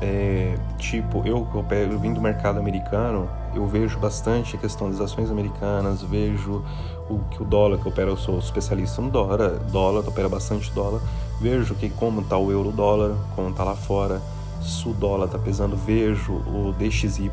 é, 0.00 0.56
tipo, 0.78 1.26
eu, 1.26 1.46
eu, 1.54 1.78
eu 1.92 1.98
vim 1.98 2.12
do 2.12 2.20
mercado 2.20 2.58
americano, 2.58 3.28
eu 3.54 3.66
vejo 3.66 3.98
bastante 3.98 4.56
a 4.56 4.58
questão 4.58 4.90
das 4.90 5.00
ações 5.00 5.30
americanas, 5.30 6.02
vejo 6.02 6.64
o 7.08 7.18
que 7.30 7.42
o 7.42 7.44
dólar 7.44 7.78
que 7.78 7.88
opera, 7.88 8.10
eu 8.10 8.16
sou 8.16 8.38
especialista 8.38 9.02
no 9.02 9.10
dólar, 9.10 9.58
dólar, 9.70 10.08
opera 10.08 10.28
bastante 10.28 10.70
dólar, 10.72 11.00
vejo 11.40 11.74
que 11.74 11.90
como 11.90 12.20
está 12.20 12.36
o 12.38 12.50
euro 12.50 12.70
dólar, 12.70 13.14
como 13.34 13.50
está 13.50 13.64
lá 13.64 13.74
fora, 13.74 14.22
se 14.62 14.88
o 14.88 14.92
dólar 14.92 15.26
está 15.26 15.38
pesando, 15.38 15.76
vejo 15.76 16.32
o 16.32 16.74
DXY, 16.78 17.30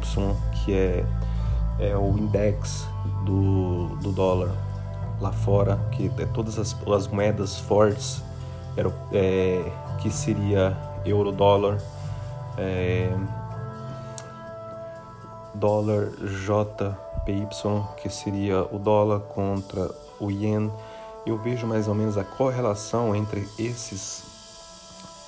que 0.66 0.74
é 0.74 1.06
é 1.80 1.96
o 1.96 2.18
index 2.18 2.88
do, 3.24 3.88
do 4.02 4.12
dólar 4.12 4.52
lá 5.20 5.32
fora, 5.32 5.78
que 5.92 6.12
é 6.18 6.26
todas 6.26 6.60
as, 6.60 6.76
as 6.88 7.08
moedas 7.08 7.58
fortes, 7.60 8.22
era, 8.76 8.92
é, 9.12 9.64
que 10.00 10.10
seria 10.10 10.78
euro 11.06 11.32
dólar, 11.32 11.80
é, 12.58 13.10
dólar 15.54 16.12
JPY, 16.22 17.48
que 18.02 18.10
seria 18.10 18.64
o 18.72 18.80
dólar 18.80 19.20
contra 19.22 19.90
o 20.20 20.32
ien. 20.32 20.72
Eu 21.26 21.38
vejo 21.38 21.68
mais 21.68 21.88
ou 21.88 21.96
menos 21.96 22.18
a 22.18 22.24
correlação 22.24 23.16
entre 23.16 23.48
esses 23.60 24.38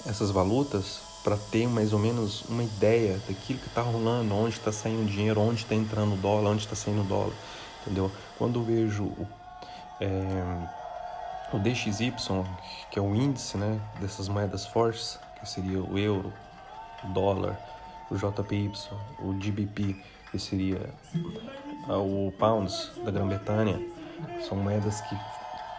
essas 0.07 0.31
valutas 0.31 1.01
para 1.23 1.35
ter 1.35 1.67
mais 1.67 1.91
ou 1.91 1.99
menos 1.99 2.43
uma 2.47 2.63
ideia 2.63 3.19
daquilo 3.27 3.59
que 3.59 3.67
está 3.67 3.81
rolando, 3.81 4.33
onde 4.33 4.55
está 4.55 4.71
saindo 4.71 5.05
dinheiro, 5.05 5.41
onde 5.41 5.61
está 5.61 5.75
entrando 5.75 6.13
o 6.13 6.17
dólar, 6.17 6.51
onde 6.51 6.63
está 6.63 6.75
saindo 6.75 7.01
o 7.01 7.03
dólar, 7.03 7.33
entendeu? 7.81 8.09
Quando 8.37 8.59
eu 8.59 8.63
vejo 8.63 9.03
o, 9.03 9.27
é, 9.99 10.69
o 11.51 11.59
DXY, 11.59 12.13
que 12.89 12.97
é 12.97 13.01
o 13.01 13.13
índice 13.13 13.57
né, 13.57 13.79
dessas 13.99 14.29
moedas 14.29 14.65
fortes, 14.65 15.19
que 15.39 15.47
seria 15.47 15.81
o 15.83 15.97
euro, 15.97 16.31
dólar, 17.05 17.57
o 18.09 18.15
JPY, 18.15 18.71
o 19.19 19.33
GBP, 19.33 19.95
que 20.31 20.39
seria 20.39 20.93
o 21.87 22.31
pounds 22.37 22.91
da 23.03 23.11
Grã-Bretanha, 23.11 23.79
são 24.47 24.57
moedas 24.57 25.01
que 25.01 25.15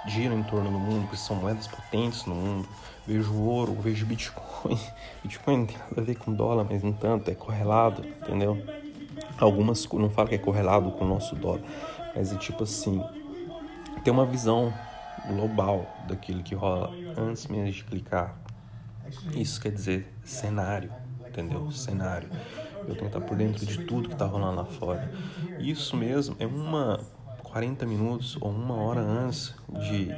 giram 0.07 0.39
em 0.39 0.43
torno 0.43 0.71
do 0.71 0.79
mundo, 0.79 1.09
que 1.09 1.17
são 1.17 1.37
moedas 1.37 1.67
potentes 1.67 2.25
no 2.25 2.35
mundo. 2.35 2.69
Vejo 3.07 3.35
ouro, 3.35 3.75
vejo 3.75 4.07
Bitcoin. 4.07 4.79
Bitcoin 5.23 5.59
não 5.59 5.67
tem 5.67 5.79
nada 5.79 6.01
a 6.01 6.05
ver 6.05 6.17
com 6.17 6.33
dólar, 6.33 6.67
mas 6.69 6.83
no 6.83 6.93
tanto, 6.93 7.31
é 7.31 7.35
correlado, 7.35 8.07
entendeu? 8.07 8.63
Algumas 9.39 9.87
não 9.93 10.11
falam 10.11 10.29
que 10.29 10.35
é 10.35 10.39
correlado 10.39 10.91
com 10.93 11.05
o 11.05 11.09
nosso 11.09 11.35
dólar, 11.35 11.63
mas 12.15 12.33
é 12.33 12.37
tipo 12.37 12.65
assim, 12.65 13.03
ter 14.05 14.11
uma 14.11 14.27
visão 14.27 14.73
global 15.29 15.87
daquilo 16.09 16.43
que 16.43 16.55
rola 16.55 16.91
antes 17.17 17.47
mesmo 17.47 17.73
de 17.73 17.85
clicar. 17.85 18.35
Isso 19.35 19.61
quer 19.61 19.73
dizer 19.73 20.13
cenário, 20.25 20.93
entendeu? 21.31 21.71
Cenário. 21.73 22.29
Eu 22.81 22.95
tenho 22.95 22.99
que 22.99 23.07
estar 23.07 23.21
por 23.21 23.37
dentro 23.37 23.65
de 23.65 23.79
tudo 23.85 24.09
que 24.09 24.15
está 24.15 24.27
rolando 24.27 24.57
lá 24.57 24.65
fora. 24.65 25.11
Isso 25.59 25.97
mesmo 25.97 26.37
é 26.39 26.47
uma 26.47 27.01
40 27.51 27.85
minutos 27.85 28.37
ou 28.41 28.51
uma 28.51 28.75
hora 28.75 29.01
antes 29.01 29.55
de, 29.69 30.15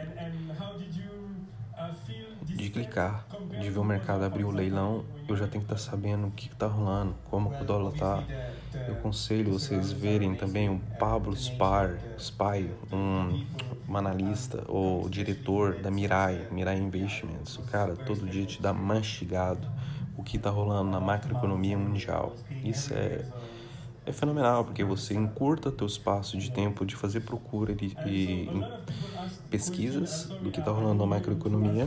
de 2.44 2.70
clicar, 2.70 3.26
de 3.58 3.70
ver 3.70 3.78
o 3.78 3.84
mercado 3.84 4.24
abrir 4.24 4.44
o 4.44 4.50
leilão, 4.50 5.04
eu 5.26 5.34
já 5.36 5.46
tenho 5.46 5.64
que 5.64 5.72
estar 5.72 5.90
sabendo 5.90 6.26
o 6.26 6.30
que 6.30 6.48
está 6.48 6.66
rolando, 6.66 7.14
como 7.30 7.50
o 7.58 7.64
dólar 7.64 7.92
está. 7.92 8.22
Eu 8.86 8.94
aconselho 8.94 9.52
vocês 9.52 9.92
verem 9.92 10.34
também 10.34 10.68
o 10.68 10.78
Pablo 10.98 11.34
Spar, 11.34 11.98
Spy, 12.18 12.70
um, 12.92 13.44
um 13.88 13.96
analista 13.96 14.64
ou 14.68 15.08
diretor 15.08 15.76
da 15.76 15.90
Mirai, 15.90 16.48
Mirai 16.50 16.78
Investments. 16.78 17.56
O 17.56 17.62
cara 17.62 17.96
todo 17.96 18.26
dia 18.26 18.44
te 18.44 18.60
dá 18.60 18.74
mastigado 18.74 19.66
o 20.16 20.22
que 20.22 20.36
está 20.36 20.50
rolando 20.50 20.90
na 20.90 21.00
macroeconomia 21.00 21.76
mundial. 21.78 22.34
Isso 22.64 22.92
é 22.94 23.24
é 24.04 24.12
fenomenal, 24.12 24.64
porque 24.64 24.82
você 24.82 25.14
encurta 25.14 25.70
teu 25.70 25.86
espaço 25.86 26.36
de 26.36 26.50
tempo 26.50 26.84
de 26.84 26.96
fazer 26.96 27.20
procura 27.20 27.72
e, 27.72 27.96
e 28.06 28.48
pesquisas 29.48 30.24
do 30.42 30.50
que 30.50 30.58
está 30.58 30.72
rolando 30.72 30.98
na 31.04 31.06
macroeconomia 31.06 31.86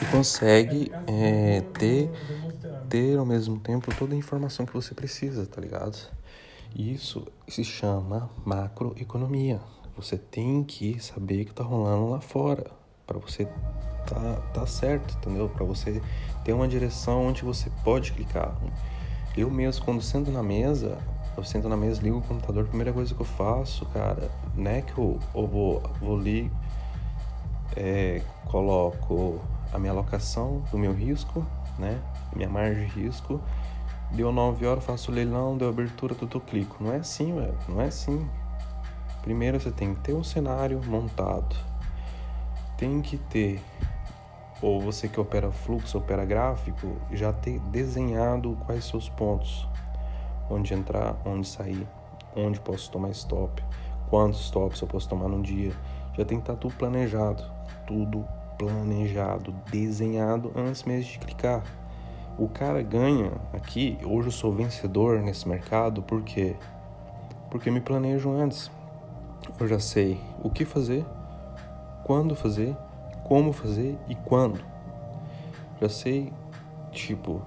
e 0.00 0.04
consegue 0.10 0.90
é, 1.06 1.60
ter, 1.78 2.10
ter 2.88 3.18
ao 3.18 3.26
mesmo 3.26 3.58
tempo 3.58 3.94
toda 3.94 4.14
a 4.14 4.16
informação 4.16 4.64
que 4.64 4.72
você 4.72 4.94
precisa, 4.94 5.44
tá 5.46 5.60
ligado? 5.60 5.98
Isso 6.74 7.26
se 7.46 7.64
chama 7.64 8.30
macroeconomia. 8.44 9.60
Você 9.96 10.16
tem 10.16 10.64
que 10.64 10.98
saber 11.00 11.42
o 11.42 11.44
que 11.44 11.50
está 11.50 11.64
rolando 11.64 12.08
lá 12.08 12.20
fora 12.20 12.79
para 13.10 13.18
você 13.18 13.48
tá, 14.06 14.36
tá 14.54 14.66
certo, 14.68 15.16
entendeu? 15.16 15.48
Para 15.48 15.64
você 15.64 16.00
ter 16.44 16.52
uma 16.52 16.68
direção 16.68 17.26
onde 17.26 17.42
você 17.42 17.68
pode 17.82 18.12
clicar. 18.12 18.54
Eu 19.36 19.50
mesmo, 19.50 19.84
quando 19.84 20.00
sento 20.00 20.30
na 20.30 20.44
mesa, 20.44 20.96
eu 21.36 21.42
sento 21.42 21.68
na 21.68 21.76
mesa, 21.76 22.00
ligo 22.00 22.18
o 22.18 22.22
computador, 22.22 22.64
a 22.64 22.68
primeira 22.68 22.92
coisa 22.92 23.12
que 23.12 23.20
eu 23.20 23.26
faço, 23.26 23.84
cara, 23.86 24.30
não 24.54 24.70
é 24.70 24.80
que 24.80 24.96
eu, 24.96 25.18
eu 25.34 25.46
vou, 25.46 25.82
vou 26.00 26.18
ali, 26.20 26.50
é, 27.76 28.22
coloco 28.46 29.40
a 29.72 29.78
minha 29.78 29.92
alocação 29.92 30.62
do 30.70 30.78
meu 30.78 30.92
risco, 30.92 31.44
né? 31.76 32.00
Minha 32.34 32.48
margem 32.48 32.86
de 32.86 33.00
risco. 33.00 33.40
Deu 34.12 34.30
9 34.32 34.66
horas, 34.66 34.84
faço 34.84 35.10
o 35.10 35.14
leilão, 35.14 35.56
deu 35.56 35.68
abertura, 35.68 36.14
tudo 36.14 36.40
clico. 36.40 36.76
Não 36.80 36.92
é 36.92 36.96
assim, 36.96 37.32
velho. 37.34 37.54
Não 37.68 37.80
é 37.80 37.86
assim. 37.86 38.28
Primeiro 39.22 39.60
você 39.60 39.70
tem 39.70 39.94
que 39.94 40.00
ter 40.00 40.14
um 40.14 40.24
cenário 40.24 40.80
montado. 40.84 41.69
Tem 42.80 43.02
que 43.02 43.18
ter 43.18 43.62
ou 44.62 44.80
você 44.80 45.06
que 45.06 45.20
opera 45.20 45.50
fluxo, 45.50 45.98
opera 45.98 46.24
gráfico, 46.24 46.96
já 47.12 47.30
ter 47.30 47.60
desenhado 47.60 48.56
quais 48.64 48.86
seus 48.86 49.06
pontos, 49.06 49.68
onde 50.48 50.72
entrar, 50.72 51.14
onde 51.26 51.46
sair, 51.46 51.86
onde 52.34 52.58
posso 52.58 52.90
tomar 52.90 53.10
stop, 53.10 53.62
quantos 54.08 54.46
stops 54.46 54.80
eu 54.80 54.88
posso 54.88 55.06
tomar 55.06 55.28
num 55.28 55.42
dia. 55.42 55.72
Já 56.16 56.24
tem 56.24 56.38
que 56.38 56.42
estar 56.42 56.54
tá 56.54 56.58
tudo 56.58 56.74
planejado, 56.74 57.44
tudo 57.86 58.26
planejado, 58.58 59.54
desenhado 59.70 60.50
antes 60.56 60.84
mesmo 60.84 61.12
de 61.12 61.18
clicar. 61.18 61.62
O 62.38 62.48
cara 62.48 62.82
ganha 62.82 63.32
aqui, 63.52 63.98
hoje 64.02 64.28
eu 64.28 64.32
sou 64.32 64.54
vencedor 64.54 65.20
nesse 65.20 65.46
mercado, 65.46 66.00
por 66.00 66.22
quê? 66.22 66.56
Porque 67.50 67.70
me 67.70 67.82
planejo 67.82 68.30
antes. 68.30 68.70
Eu 69.58 69.68
já 69.68 69.78
sei 69.78 70.18
o 70.42 70.48
que 70.48 70.64
fazer, 70.64 71.04
quando 72.04 72.34
fazer 72.34 72.76
como 73.30 73.52
fazer 73.52 73.96
e 74.08 74.16
quando. 74.16 74.60
Já 75.80 75.88
sei, 75.88 76.32
tipo, 76.90 77.40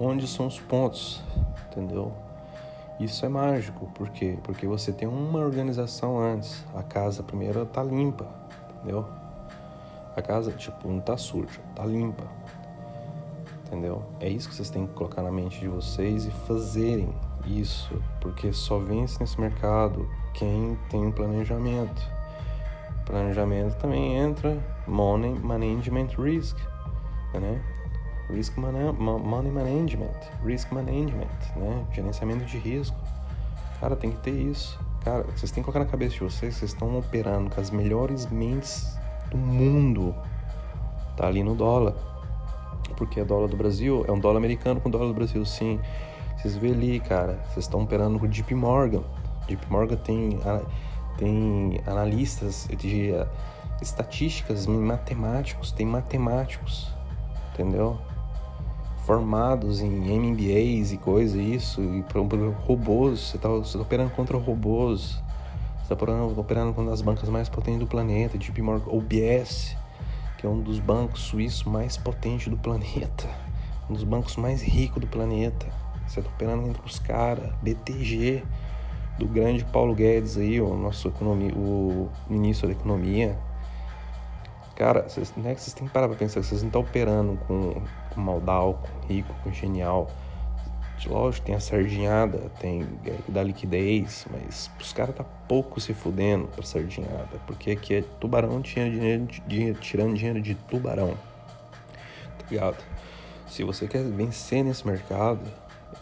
onde 0.00 0.26
são 0.26 0.46
os 0.46 0.58
pontos, 0.58 1.22
entendeu? 1.66 2.10
Isso 2.98 3.26
é 3.26 3.28
mágico, 3.28 3.84
por 3.94 4.08
quê? 4.08 4.38
Porque 4.42 4.66
você 4.66 4.92
tem 4.92 5.06
uma 5.06 5.40
organização 5.40 6.18
antes. 6.18 6.64
A 6.74 6.82
casa 6.82 7.22
primeiro 7.22 7.66
tá 7.66 7.82
limpa, 7.82 8.26
entendeu? 8.76 9.06
A 10.16 10.22
casa, 10.22 10.50
tipo, 10.52 10.88
não 10.88 11.00
tá 11.00 11.18
suja, 11.18 11.60
tá 11.74 11.84
limpa. 11.84 12.24
Entendeu? 13.66 14.02
É 14.18 14.30
isso 14.30 14.48
que 14.48 14.54
vocês 14.54 14.70
têm 14.70 14.86
que 14.86 14.94
colocar 14.94 15.20
na 15.20 15.30
mente 15.30 15.60
de 15.60 15.68
vocês 15.68 16.24
e 16.24 16.30
fazerem 16.30 17.14
isso, 17.46 18.02
porque 18.22 18.54
só 18.54 18.78
vence 18.78 19.20
nesse 19.20 19.38
mercado 19.38 20.08
quem 20.32 20.78
tem 20.88 21.04
um 21.04 21.12
planejamento. 21.12 22.15
Planejamento 23.06 23.76
também 23.76 24.16
entra 24.16 24.58
money 24.86 25.38
management 25.38 26.08
risk, 26.18 26.56
né? 27.34 27.62
Risk 28.28 28.58
man 28.58 28.92
money 28.92 29.52
management, 29.52 30.18
risk 30.44 30.72
management, 30.72 31.28
né? 31.54 31.86
Gerenciamento 31.92 32.44
de 32.44 32.58
risco. 32.58 32.96
Cara, 33.80 33.94
tem 33.94 34.10
que 34.10 34.18
ter 34.18 34.32
isso. 34.32 34.78
Cara, 35.04 35.22
vocês 35.22 35.52
têm 35.52 35.62
que 35.62 35.70
colocar 35.70 35.78
na 35.78 35.86
cabeça 35.90 36.14
de 36.14 36.20
vocês, 36.20 36.56
vocês 36.56 36.72
estão 36.72 36.98
operando 36.98 37.48
com 37.48 37.60
as 37.60 37.70
melhores 37.70 38.26
mentes 38.26 38.98
do 39.30 39.36
mundo. 39.36 40.12
Tá 41.16 41.28
ali 41.28 41.44
no 41.44 41.54
dólar. 41.54 41.94
Porque 42.96 43.20
o 43.20 43.24
dólar 43.24 43.46
do 43.46 43.56
Brasil 43.56 44.04
é 44.08 44.10
um 44.10 44.18
dólar 44.18 44.38
americano 44.38 44.80
com 44.80 44.90
dólar 44.90 45.06
do 45.06 45.14
Brasil, 45.14 45.44
sim. 45.44 45.78
Vocês 46.36 46.56
vê 46.56 46.70
ali, 46.70 46.98
cara, 46.98 47.38
vocês 47.44 47.66
estão 47.66 47.82
operando 47.82 48.18
com 48.18 48.26
o 48.26 48.28
JP 48.28 48.52
Morgan. 48.56 49.02
JP 49.46 49.70
Morgan 49.70 49.96
tem 49.96 50.40
tem 51.16 51.80
analistas 51.86 52.68
de 52.78 53.10
uh, 53.12 53.26
estatísticas, 53.80 54.66
matemáticos, 54.66 55.72
tem 55.72 55.86
matemáticos, 55.86 56.88
entendeu? 57.52 57.98
Formados 59.04 59.80
em 59.80 59.90
MBAs 59.90 60.92
e 60.92 60.98
coisa, 60.98 61.40
isso, 61.40 61.80
e 61.80 62.04
robôs, 62.66 63.20
você 63.20 63.36
está 63.36 63.48
tá 63.48 63.78
operando 63.80 64.10
contra 64.10 64.36
robôs, 64.36 65.22
você 65.78 65.92
está 65.92 65.94
operando, 65.94 66.74
contra 66.74 66.92
as 66.92 67.00
bancas 67.00 67.28
mais 67.28 67.48
potentes 67.48 67.80
do 67.80 67.86
planeta, 67.86 68.36
JP 68.36 68.60
Morgan, 68.62 68.90
OBS, 68.90 69.76
que 70.36 70.46
é 70.46 70.48
um 70.48 70.60
dos 70.60 70.80
bancos 70.80 71.20
suíços 71.20 71.62
mais 71.62 71.96
potentes 71.96 72.48
do 72.48 72.56
planeta, 72.56 73.28
um 73.88 73.94
dos 73.94 74.02
bancos 74.02 74.36
mais 74.36 74.62
ricos 74.62 75.00
do 75.00 75.06
planeta. 75.06 75.66
Você 76.06 76.20
está 76.20 76.30
operando 76.32 76.68
entre 76.68 76.82
os 76.84 76.98
caras, 76.98 77.52
BTG, 77.62 78.42
do 79.18 79.26
grande 79.26 79.64
Paulo 79.64 79.94
Guedes 79.94 80.36
aí, 80.36 80.60
o 80.60 80.74
nosso 80.76 81.08
economia, 81.08 81.52
o 81.54 82.10
ministro 82.28 82.68
da 82.68 82.74
economia. 82.74 83.36
Cara, 84.74 85.08
vocês, 85.08 85.32
né, 85.36 85.54
vocês 85.54 85.72
têm 85.72 85.86
que 85.86 85.92
parar 85.92 86.06
pra 86.06 86.16
pensar, 86.16 86.42
vocês 86.42 86.60
não 86.62 86.68
estão 86.68 86.82
operando 86.82 87.38
com, 87.46 87.80
com 88.10 88.20
Maldal, 88.20 88.82
com 88.82 89.06
Rico, 89.06 89.34
com 89.42 89.50
Genial. 89.50 90.08
Lógico, 91.06 91.46
tem 91.46 91.54
a 91.54 91.60
sardinhada, 91.60 92.50
tem 92.58 92.86
é, 93.04 93.18
da 93.30 93.42
liquidez, 93.42 94.26
mas 94.30 94.70
os 94.80 94.92
caras 94.92 95.14
tá 95.14 95.22
pouco 95.22 95.78
se 95.78 95.92
fudendo 95.92 96.48
pra 96.48 96.64
sardinhada, 96.64 97.38
porque 97.46 97.70
aqui 97.70 97.96
é 97.96 98.04
tubarão 98.18 98.60
tirando 98.62 98.92
dinheiro, 98.92 99.26
dinheiro, 99.46 99.78
tirando 99.78 100.14
dinheiro 100.14 100.40
de 100.40 100.54
tubarão. 100.54 101.14
Tá 102.38 102.44
ligado? 102.50 102.82
Se 103.46 103.62
você 103.62 103.86
quer 103.86 104.02
vencer 104.04 104.64
nesse 104.64 104.86
mercado, 104.86 105.40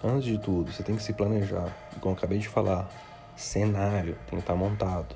antes 0.02 0.24
de 0.24 0.38
tudo, 0.38 0.72
você 0.72 0.83
tem 0.83 0.96
que 0.96 1.02
se 1.02 1.12
planejar. 1.12 1.74
Como 2.00 2.14
eu 2.14 2.18
acabei 2.18 2.38
de 2.38 2.48
falar, 2.48 2.88
cenário 3.37 4.16
tem 4.26 4.38
que 4.38 4.42
estar 4.42 4.54
montado. 4.54 5.14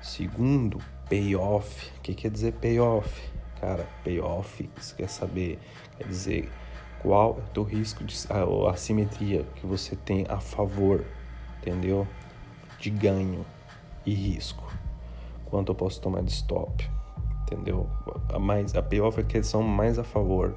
Segundo, 0.00 0.78
payoff. 1.08 1.90
O 1.98 2.00
que 2.00 2.14
quer 2.14 2.30
dizer 2.30 2.52
payoff? 2.54 3.30
Cara, 3.60 3.86
payoff, 4.02 4.68
você 4.76 4.96
quer 4.96 5.08
saber, 5.08 5.58
quer 5.96 6.08
dizer 6.08 6.50
qual 7.00 7.36
é 7.36 7.40
o 7.40 7.52
teu 7.52 7.62
risco 7.62 8.04
de 8.04 8.16
a, 8.28 8.70
a 8.70 8.76
simetria 8.76 9.44
que 9.56 9.66
você 9.66 9.94
tem 9.94 10.26
a 10.28 10.38
favor, 10.40 11.04
entendeu? 11.60 12.06
De 12.78 12.90
ganho 12.90 13.44
e 14.04 14.12
risco. 14.14 14.72
Quanto 15.46 15.70
eu 15.70 15.74
posso 15.74 16.00
tomar 16.00 16.22
de 16.22 16.32
stop, 16.32 16.88
entendeu? 17.42 17.88
A 18.32 18.38
mais 18.38 18.74
a 18.74 18.82
payoff 18.82 19.18
é 19.18 19.22
a 19.22 19.26
questão 19.26 19.62
mais 19.62 19.98
a 19.98 20.04
favor. 20.04 20.56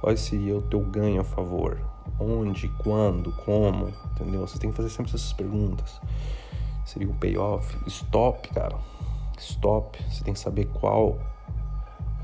Qual 0.00 0.16
seria 0.16 0.56
o 0.56 0.62
teu 0.62 0.80
ganho 0.80 1.20
a 1.20 1.24
favor? 1.24 1.95
Onde, 2.18 2.68
quando, 2.68 3.32
como, 3.32 3.92
entendeu? 4.12 4.46
Você 4.46 4.58
tem 4.58 4.70
que 4.70 4.76
fazer 4.76 4.90
sempre 4.90 5.14
essas 5.14 5.32
perguntas. 5.32 6.00
Seria 6.84 7.08
o 7.08 7.14
payoff, 7.14 7.76
stop, 7.86 8.48
cara. 8.50 8.76
Stop, 9.38 10.02
você 10.04 10.24
tem 10.24 10.32
que 10.32 10.40
saber 10.40 10.66
qual, 10.66 11.18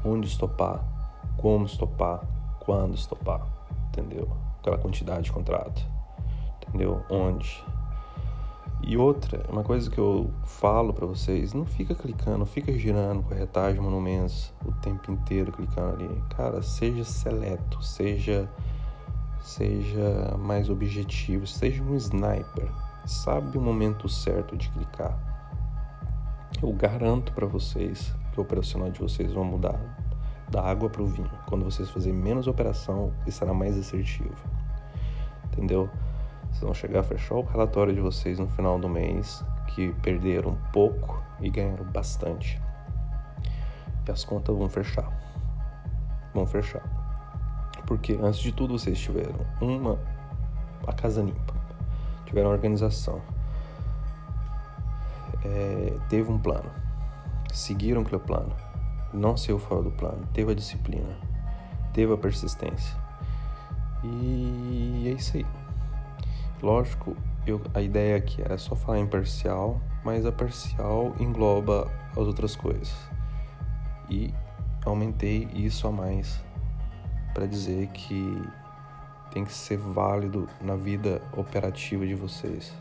onde 0.05 0.27
estopar, 0.27 0.83
como 1.37 1.67
estopar, 1.67 2.21
quando 2.61 2.95
estopar, 2.95 3.47
entendeu? 3.89 4.29
Aquela 4.61 4.79
quantidade 4.79 5.25
de 5.25 5.33
contrato, 5.33 5.85
entendeu? 6.63 7.05
Onde. 7.11 7.63
E 8.85 8.97
outra, 8.97 9.45
uma 9.49 9.63
coisa 9.63 9.89
que 9.89 9.99
eu 9.99 10.31
falo 10.45 10.93
para 10.93 11.07
vocês, 11.07 11.53
não 11.53 11.65
fica 11.65 11.95
clicando, 11.95 12.39
não 12.39 12.47
fica 12.47 12.73
girando 12.77 13.23
corretagem 13.23 13.81
monumentos 13.81 14.53
o 14.65 14.73
tempo 14.73 15.13
inteiro 15.13 15.53
clicando 15.53 15.95
ali. 15.95 16.23
Cara, 16.37 16.63
seja 16.63 17.05
seleto, 17.05 17.83
seja 17.83 18.51
seja 19.43 20.37
mais 20.39 20.71
objetivo, 20.71 21.47
seja 21.47 21.83
um 21.83 21.95
sniper, 21.97 22.69
sabe 23.05 23.59
o 23.59 23.61
momento 23.61 24.09
certo 24.09 24.57
de 24.57 24.71
clicar. 24.71 25.19
Eu 26.63 26.73
garanto 26.73 27.33
para 27.33 27.47
vocês 27.47 28.15
que 28.33 28.39
o 28.39 28.43
operacional 28.43 28.91
de 28.91 29.01
vocês 29.01 29.33
vai 29.33 29.45
mudar 29.45 29.79
da 30.49 30.63
água 30.63 30.89
para 30.89 31.03
o 31.03 31.07
vinho. 31.07 31.31
Quando 31.49 31.65
vocês 31.65 31.91
fazerem 31.91 32.19
menos 32.19 32.47
operação, 32.47 33.13
será 33.29 33.53
mais 33.53 33.77
assertivo. 33.77 34.37
Entendeu? 35.47 35.91
Vocês 36.45 36.63
vão 36.63 36.75
chegar 36.75 37.01
a 37.01 37.03
fechar 37.03 37.35
o 37.35 37.43
relatório 37.43 37.95
de 37.95 38.01
vocês 38.01 38.39
no 38.39 38.47
final 38.47 38.79
do 38.79 38.89
mês 38.89 39.45
que 39.69 39.93
perderam 40.03 40.57
pouco 40.73 41.23
e 41.41 41.51
ganharam 41.51 41.85
bastante. 41.87 42.61
E 44.07 44.11
as 44.11 44.25
contas 44.25 44.57
vão 44.57 44.69
fechar. 44.69 45.11
Vão 46.35 46.47
fechar. 46.47 47.02
Porque 47.93 48.19
antes 48.23 48.41
de 48.41 48.53
tudo 48.53 48.79
vocês 48.79 48.99
tiveram 48.99 49.39
uma 49.61 49.99
a 50.87 50.95
casa 50.95 51.21
limpa, 51.21 51.53
tiveram 52.25 52.49
organização, 52.49 53.21
é, 55.45 55.95
teve 56.09 56.33
um 56.33 56.39
plano, 56.39 56.71
seguiram 57.53 58.01
aquele 58.01 58.19
plano, 58.19 58.57
não 59.13 59.37
saiu 59.37 59.59
fora 59.59 59.83
do 59.83 59.91
plano, 59.91 60.27
teve 60.33 60.53
a 60.53 60.55
disciplina, 60.55 61.19
teve 61.93 62.15
a 62.15 62.17
persistência. 62.17 62.97
E 64.03 65.05
é 65.09 65.11
isso 65.11 65.37
aí. 65.37 65.47
Lógico, 66.63 67.15
eu, 67.47 67.61
a 67.75 67.83
ideia 67.83 68.17
aqui 68.17 68.41
era 68.41 68.57
só 68.57 68.75
falar 68.75 69.01
em 69.01 69.07
parcial, 69.07 69.79
mas 70.03 70.25
a 70.25 70.33
parcial 70.33 71.15
engloba 71.21 71.93
as 72.13 72.27
outras 72.27 72.57
coisas. 72.57 72.91
E 74.09 74.33
aumentei 74.83 75.47
isso 75.53 75.87
a 75.87 75.93
mais 75.93 76.43
para 77.33 77.47
dizer 77.47 77.89
que 77.89 78.43
tem 79.33 79.45
que 79.45 79.53
ser 79.53 79.79
válido 79.79 80.49
na 80.61 80.77
vida 80.77 81.23
operativa 81.37 82.07
de 82.07 82.15
vocês. 82.15 82.73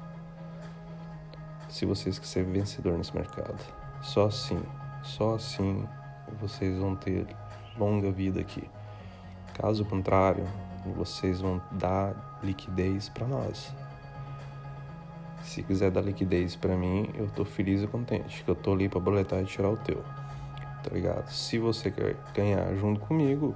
Se 1.70 1.86
vocês 1.86 2.20
quiserem 2.20 2.50
ser 2.50 2.60
vencedor 2.60 2.98
nesse 2.98 3.16
mercado. 3.16 3.58
Só 4.02 4.26
assim, 4.26 4.62
só 5.04 5.36
assim 5.36 5.88
vocês 6.40 6.78
vão 6.78 6.96
ter 6.96 7.26
longa 7.78 8.12
vida 8.12 8.42
aqui. 8.42 8.64
Caso 9.54 9.86
contrário, 9.86 10.46
vocês 10.96 11.40
vão 11.40 11.62
dar 11.72 12.40
liquidez 12.44 13.10
para 13.10 13.28
nós. 13.28 13.74
Se 15.44 15.64
quiser 15.64 15.92
dar 15.92 16.02
liquidez 16.02 16.56
para 16.56 16.76
mim, 16.76 17.10
eu 17.16 17.28
tô 17.30 17.44
feliz 17.46 17.82
e 17.82 17.88
contente, 17.88 18.44
que 18.44 18.50
eu 18.50 18.56
tô 18.56 18.74
ali 18.74 18.88
para 18.88 19.00
boletar 19.00 19.42
e 19.42 19.46
tirar 19.46 19.70
o 19.70 19.78
teu. 19.78 20.04
Tá 20.84 20.90
ligado? 20.92 21.30
Se 21.30 21.58
você 21.60 21.92
quer 21.92 22.16
ganhar 22.34 22.74
junto 22.76 23.00
comigo, 23.02 23.56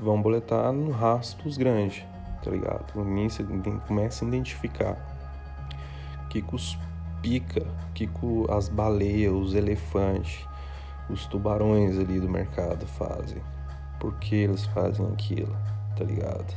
vão 0.00 0.20
boletar 0.20 0.72
no 0.72 0.90
rastro 0.90 1.44
dos 1.44 1.56
grandes, 1.56 2.04
tá 2.42 2.50
ligado? 2.50 2.92
Começa 2.92 4.24
a 4.24 4.28
identificar 4.28 4.96
que 6.28 6.44
os 6.52 6.78
pica, 7.20 7.66
que 7.94 8.08
as 8.48 8.68
baleias, 8.68 9.32
os 9.32 9.54
elefantes, 9.54 10.46
os 11.08 11.26
tubarões 11.26 11.98
ali 11.98 12.18
do 12.18 12.28
mercado 12.28 12.86
fazem. 12.86 13.42
Por 13.98 14.14
que 14.14 14.34
eles 14.34 14.64
fazem 14.66 15.06
aquilo, 15.12 15.54
tá 15.96 16.04
ligado? 16.04 16.54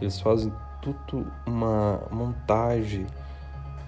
Eles 0.00 0.20
fazem 0.20 0.52
tudo 0.80 1.26
uma 1.46 2.00
montagem 2.10 3.06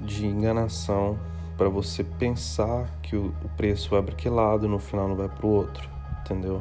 de 0.00 0.26
enganação 0.26 1.18
para 1.56 1.68
você 1.68 2.02
pensar 2.02 2.88
que 3.02 3.16
o 3.16 3.32
preço 3.56 3.90
vai 3.90 4.02
para 4.02 4.12
aquele 4.12 4.34
lado 4.34 4.68
no 4.68 4.78
final 4.78 5.08
não 5.08 5.14
vai 5.16 5.28
para 5.28 5.46
o 5.46 5.50
outro, 5.50 5.88
entendeu? 6.20 6.60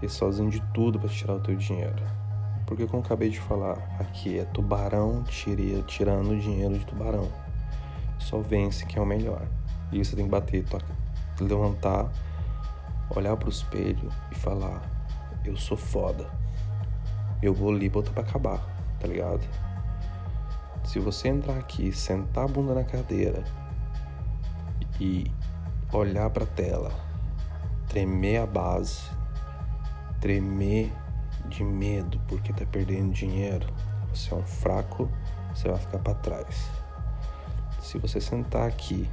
Eles 0.00 0.18
fazem 0.18 0.48
de 0.48 0.60
tudo 0.74 0.98
para 0.98 1.08
tirar 1.08 1.34
o 1.34 1.40
teu 1.40 1.56
dinheiro. 1.56 2.02
Porque 2.66 2.86
como 2.86 3.02
acabei 3.02 3.30
de 3.30 3.40
falar, 3.40 3.78
aqui 3.98 4.38
é 4.38 4.44
tubarão 4.44 5.22
tira, 5.24 5.82
tirando 5.82 6.30
o 6.30 6.38
dinheiro 6.38 6.78
de 6.78 6.84
tubarão. 6.84 7.28
Só 8.18 8.40
vence 8.40 8.84
quem 8.86 8.98
é 8.98 9.02
o 9.02 9.06
melhor. 9.06 9.46
E 9.92 10.04
você 10.04 10.16
tem 10.16 10.24
que 10.24 10.30
bater, 10.30 10.64
levantar, 11.40 12.10
olhar 13.14 13.36
pro 13.36 13.48
espelho 13.48 14.10
e 14.32 14.34
falar: 14.34 14.82
Eu 15.44 15.56
sou 15.56 15.76
foda. 15.76 16.28
Eu 17.40 17.54
vou 17.54 17.72
ali 17.72 17.88
botar 17.88 18.10
pra 18.10 18.22
acabar, 18.22 18.60
tá 18.98 19.06
ligado? 19.06 19.46
Se 20.84 20.98
você 20.98 21.28
entrar 21.28 21.56
aqui, 21.56 21.92
sentar 21.92 22.44
a 22.44 22.48
bunda 22.48 22.74
na 22.74 22.84
cadeira 22.84 23.44
e 25.00 25.30
olhar 25.92 26.30
pra 26.30 26.46
tela, 26.46 26.90
tremer 27.88 28.38
a 28.38 28.46
base, 28.46 29.02
tremer 30.20 30.92
de 31.48 31.62
medo 31.62 32.20
porque 32.28 32.52
tá 32.52 32.64
perdendo 32.66 33.12
dinheiro, 33.12 33.66
você 34.10 34.32
é 34.32 34.36
um 34.36 34.42
fraco, 34.42 35.08
você 35.54 35.68
vai 35.68 35.78
ficar 35.78 35.98
para 35.98 36.14
trás. 36.14 36.70
Se 37.80 37.98
você 37.98 38.20
sentar 38.20 38.66
aqui, 38.66 39.08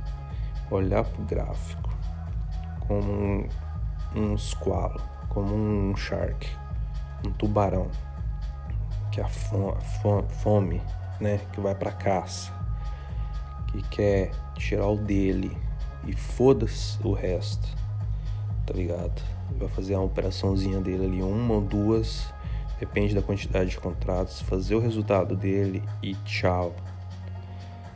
olhar 0.71 1.03
pro 1.03 1.23
gráfico 1.23 1.89
como 2.87 3.11
um, 3.11 3.47
um 4.15 4.37
squalo, 4.37 5.01
como 5.29 5.53
um 5.53 5.95
shark, 5.95 6.49
um 7.25 7.31
tubarão, 7.31 7.89
que 9.11 9.21
é 9.21 9.23
a 9.23 9.27
fome, 9.27 10.27
fome 10.29 10.81
né, 11.19 11.39
que 11.51 11.61
vai 11.61 11.75
para 11.75 11.91
caça, 11.91 12.51
que 13.67 13.81
quer 13.89 14.31
tirar 14.55 14.87
o 14.87 14.97
dele 14.97 15.55
e 16.05 16.13
foda-se 16.13 16.97
o 17.03 17.13
resto, 17.13 17.67
tá 18.65 18.73
ligado? 18.73 19.21
Vai 19.57 19.67
fazer 19.69 19.95
uma 19.95 20.05
operaçãozinha 20.05 20.79
dele 20.81 21.05
ali, 21.05 21.21
uma 21.21 21.55
ou 21.55 21.61
duas, 21.61 22.33
depende 22.79 23.15
da 23.15 23.21
quantidade 23.21 23.69
de 23.69 23.79
contratos, 23.79 24.41
fazer 24.41 24.75
o 24.75 24.79
resultado 24.79 25.35
dele 25.35 25.83
e 26.01 26.15
tchau, 26.25 26.75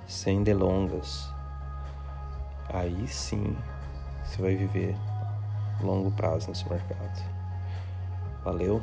sem 0.07 0.43
delongas. 0.43 1.29
Aí 2.69 3.07
sim 3.07 3.55
você 4.23 4.41
vai 4.41 4.55
viver 4.55 4.95
longo 5.81 6.11
prazo 6.11 6.49
nesse 6.49 6.67
mercado. 6.69 7.23
Valeu? 8.43 8.81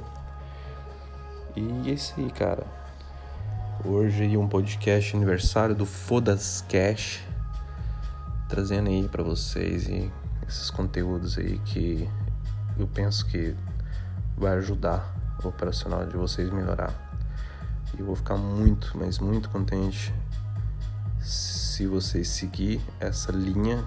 E 1.57 1.91
é 1.91 1.93
isso 1.93 2.15
aí, 2.19 2.31
cara. 2.31 2.67
Hoje 3.85 4.37
um 4.37 4.49
podcast 4.49 5.15
aniversário 5.15 5.75
do 5.75 5.85
Fodas 5.85 6.65
Cash, 6.69 7.23
trazendo 8.49 8.89
aí 8.89 9.07
para 9.09 9.23
vocês 9.23 9.89
e 9.89 10.11
esses 10.49 10.71
conteúdos 10.71 11.39
aí 11.39 11.59
que 11.59 12.09
eu 12.79 12.87
penso 12.87 13.27
que 13.27 13.55
vai 14.37 14.53
ajudar 14.59 15.15
o 15.43 15.49
operacional 15.49 16.07
de 16.07 16.17
vocês 16.17 16.51
melhorar. 16.51 16.93
E 17.95 18.01
eu 18.01 18.07
vou 18.07 18.17
ficar 18.17 18.37
muito, 18.37 18.93
mas 18.97 19.19
muito 19.19 19.49
contente 19.49 20.13
se 21.21 21.87
vocês 21.87 22.29
seguir 22.29 22.81
essa 23.01 23.33
linha, 23.33 23.85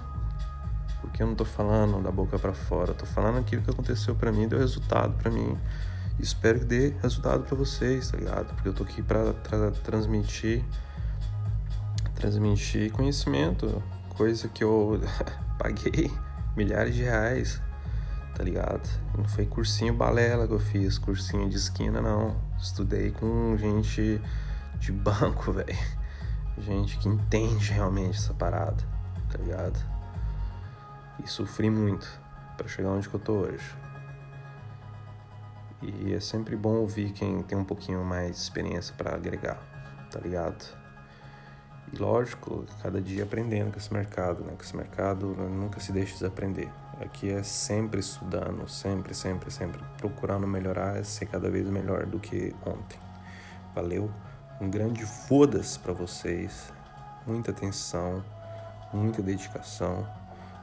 porque 1.00 1.22
eu 1.22 1.26
não 1.26 1.34
tô 1.34 1.44
falando 1.44 2.02
da 2.02 2.10
boca 2.10 2.38
para 2.38 2.52
fora, 2.52 2.94
tô 2.94 3.06
falando 3.06 3.38
aquilo 3.38 3.62
que 3.62 3.70
aconteceu 3.70 4.14
para 4.14 4.32
mim, 4.32 4.48
deu 4.48 4.58
resultado 4.58 5.14
para 5.14 5.30
mim 5.30 5.56
espero 6.18 6.60
que 6.60 6.64
dê 6.64 6.94
resultado 7.00 7.44
para 7.44 7.56
vocês, 7.56 8.10
tá 8.10 8.18
ligado? 8.18 8.54
Porque 8.54 8.68
eu 8.68 8.72
tô 8.72 8.82
aqui 8.82 9.02
para 9.02 9.32
tra 9.34 9.70
transmitir 9.70 10.64
transmitir 12.14 12.90
conhecimento, 12.90 13.82
coisa 14.10 14.48
que 14.48 14.64
eu 14.64 15.00
paguei 15.58 16.10
milhares 16.56 16.94
de 16.94 17.02
reais, 17.02 17.60
tá 18.38 18.44
ligado? 18.44 18.88
Não 19.16 19.24
foi 19.24 19.44
cursinho 19.44 19.92
balela 19.92 20.46
que 20.46 20.54
eu 20.54 20.60
fiz, 20.60 20.96
cursinho 20.96 21.48
de 21.48 21.56
esquina 21.56 22.00
não. 22.00 22.36
Estudei 22.56 23.10
com 23.10 23.56
gente 23.56 24.22
de 24.78 24.92
banco, 24.92 25.50
velho. 25.50 25.76
Gente 26.56 26.98
que 26.98 27.08
entende 27.08 27.72
realmente 27.72 28.16
essa 28.16 28.32
parada, 28.32 28.76
tá 29.28 29.38
ligado? 29.38 29.76
E 31.22 31.28
sofri 31.28 31.68
muito 31.68 32.08
para 32.56 32.68
chegar 32.68 32.90
onde 32.90 33.08
eu 33.12 33.18
tô 33.18 33.32
hoje. 33.32 33.76
E 35.82 36.14
é 36.14 36.20
sempre 36.20 36.54
bom 36.54 36.76
ouvir 36.76 37.10
quem 37.10 37.42
tem 37.42 37.58
um 37.58 37.64
pouquinho 37.64 38.04
mais 38.04 38.36
de 38.36 38.42
experiência 38.42 38.94
para 38.96 39.16
agregar, 39.16 39.58
tá 40.12 40.20
ligado? 40.20 40.64
E 41.92 41.96
lógico, 41.96 42.64
cada 42.82 43.00
dia 43.00 43.24
aprendendo 43.24 43.72
com 43.72 43.78
esse 43.78 43.92
mercado, 43.92 44.44
né? 44.44 44.52
Com 44.56 44.62
esse 44.62 44.76
mercado 44.76 45.26
nunca 45.26 45.80
se 45.80 45.90
deixa 45.90 46.16
de 46.16 46.26
aprender. 46.26 46.70
Aqui 47.00 47.30
é 47.30 47.44
sempre 47.44 48.00
estudando, 48.00 48.68
sempre, 48.68 49.14
sempre, 49.14 49.50
sempre 49.52 49.80
procurando 49.96 50.46
melhorar, 50.48 51.04
ser 51.04 51.26
cada 51.26 51.48
vez 51.48 51.68
melhor 51.68 52.04
do 52.06 52.18
que 52.18 52.54
ontem. 52.66 52.98
Valeu? 53.72 54.10
Um 54.60 54.68
grande 54.68 55.06
foda-se 55.06 55.78
para 55.78 55.92
vocês. 55.92 56.72
Muita 57.24 57.52
atenção, 57.52 58.24
muita 58.92 59.22
dedicação. 59.22 60.04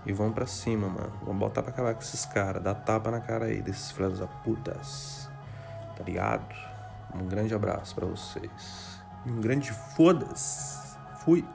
E 0.06 0.12
vão 0.12 0.32
para 0.32 0.46
cima, 0.46 0.90
mano. 0.90 1.14
Vamos 1.24 1.40
botar 1.40 1.64
pra 1.64 1.72
acabar 1.72 1.94
com 1.94 2.02
esses 2.02 2.26
caras. 2.26 2.62
Dá 2.62 2.76
tapa 2.76 3.10
na 3.10 3.22
cara 3.22 3.46
aí 3.46 3.62
desses 3.62 3.92
filhos 3.92 4.20
da 4.20 4.28
putas. 4.28 5.30
Tá 5.96 6.04
ligado? 6.04 6.54
Um 7.14 7.26
grande 7.26 7.56
abraço 7.56 7.96
para 7.96 8.06
vocês. 8.06 9.00
Um 9.26 9.40
grande 9.40 9.72
foda-se. 9.72 10.98
Fui. 11.24 11.46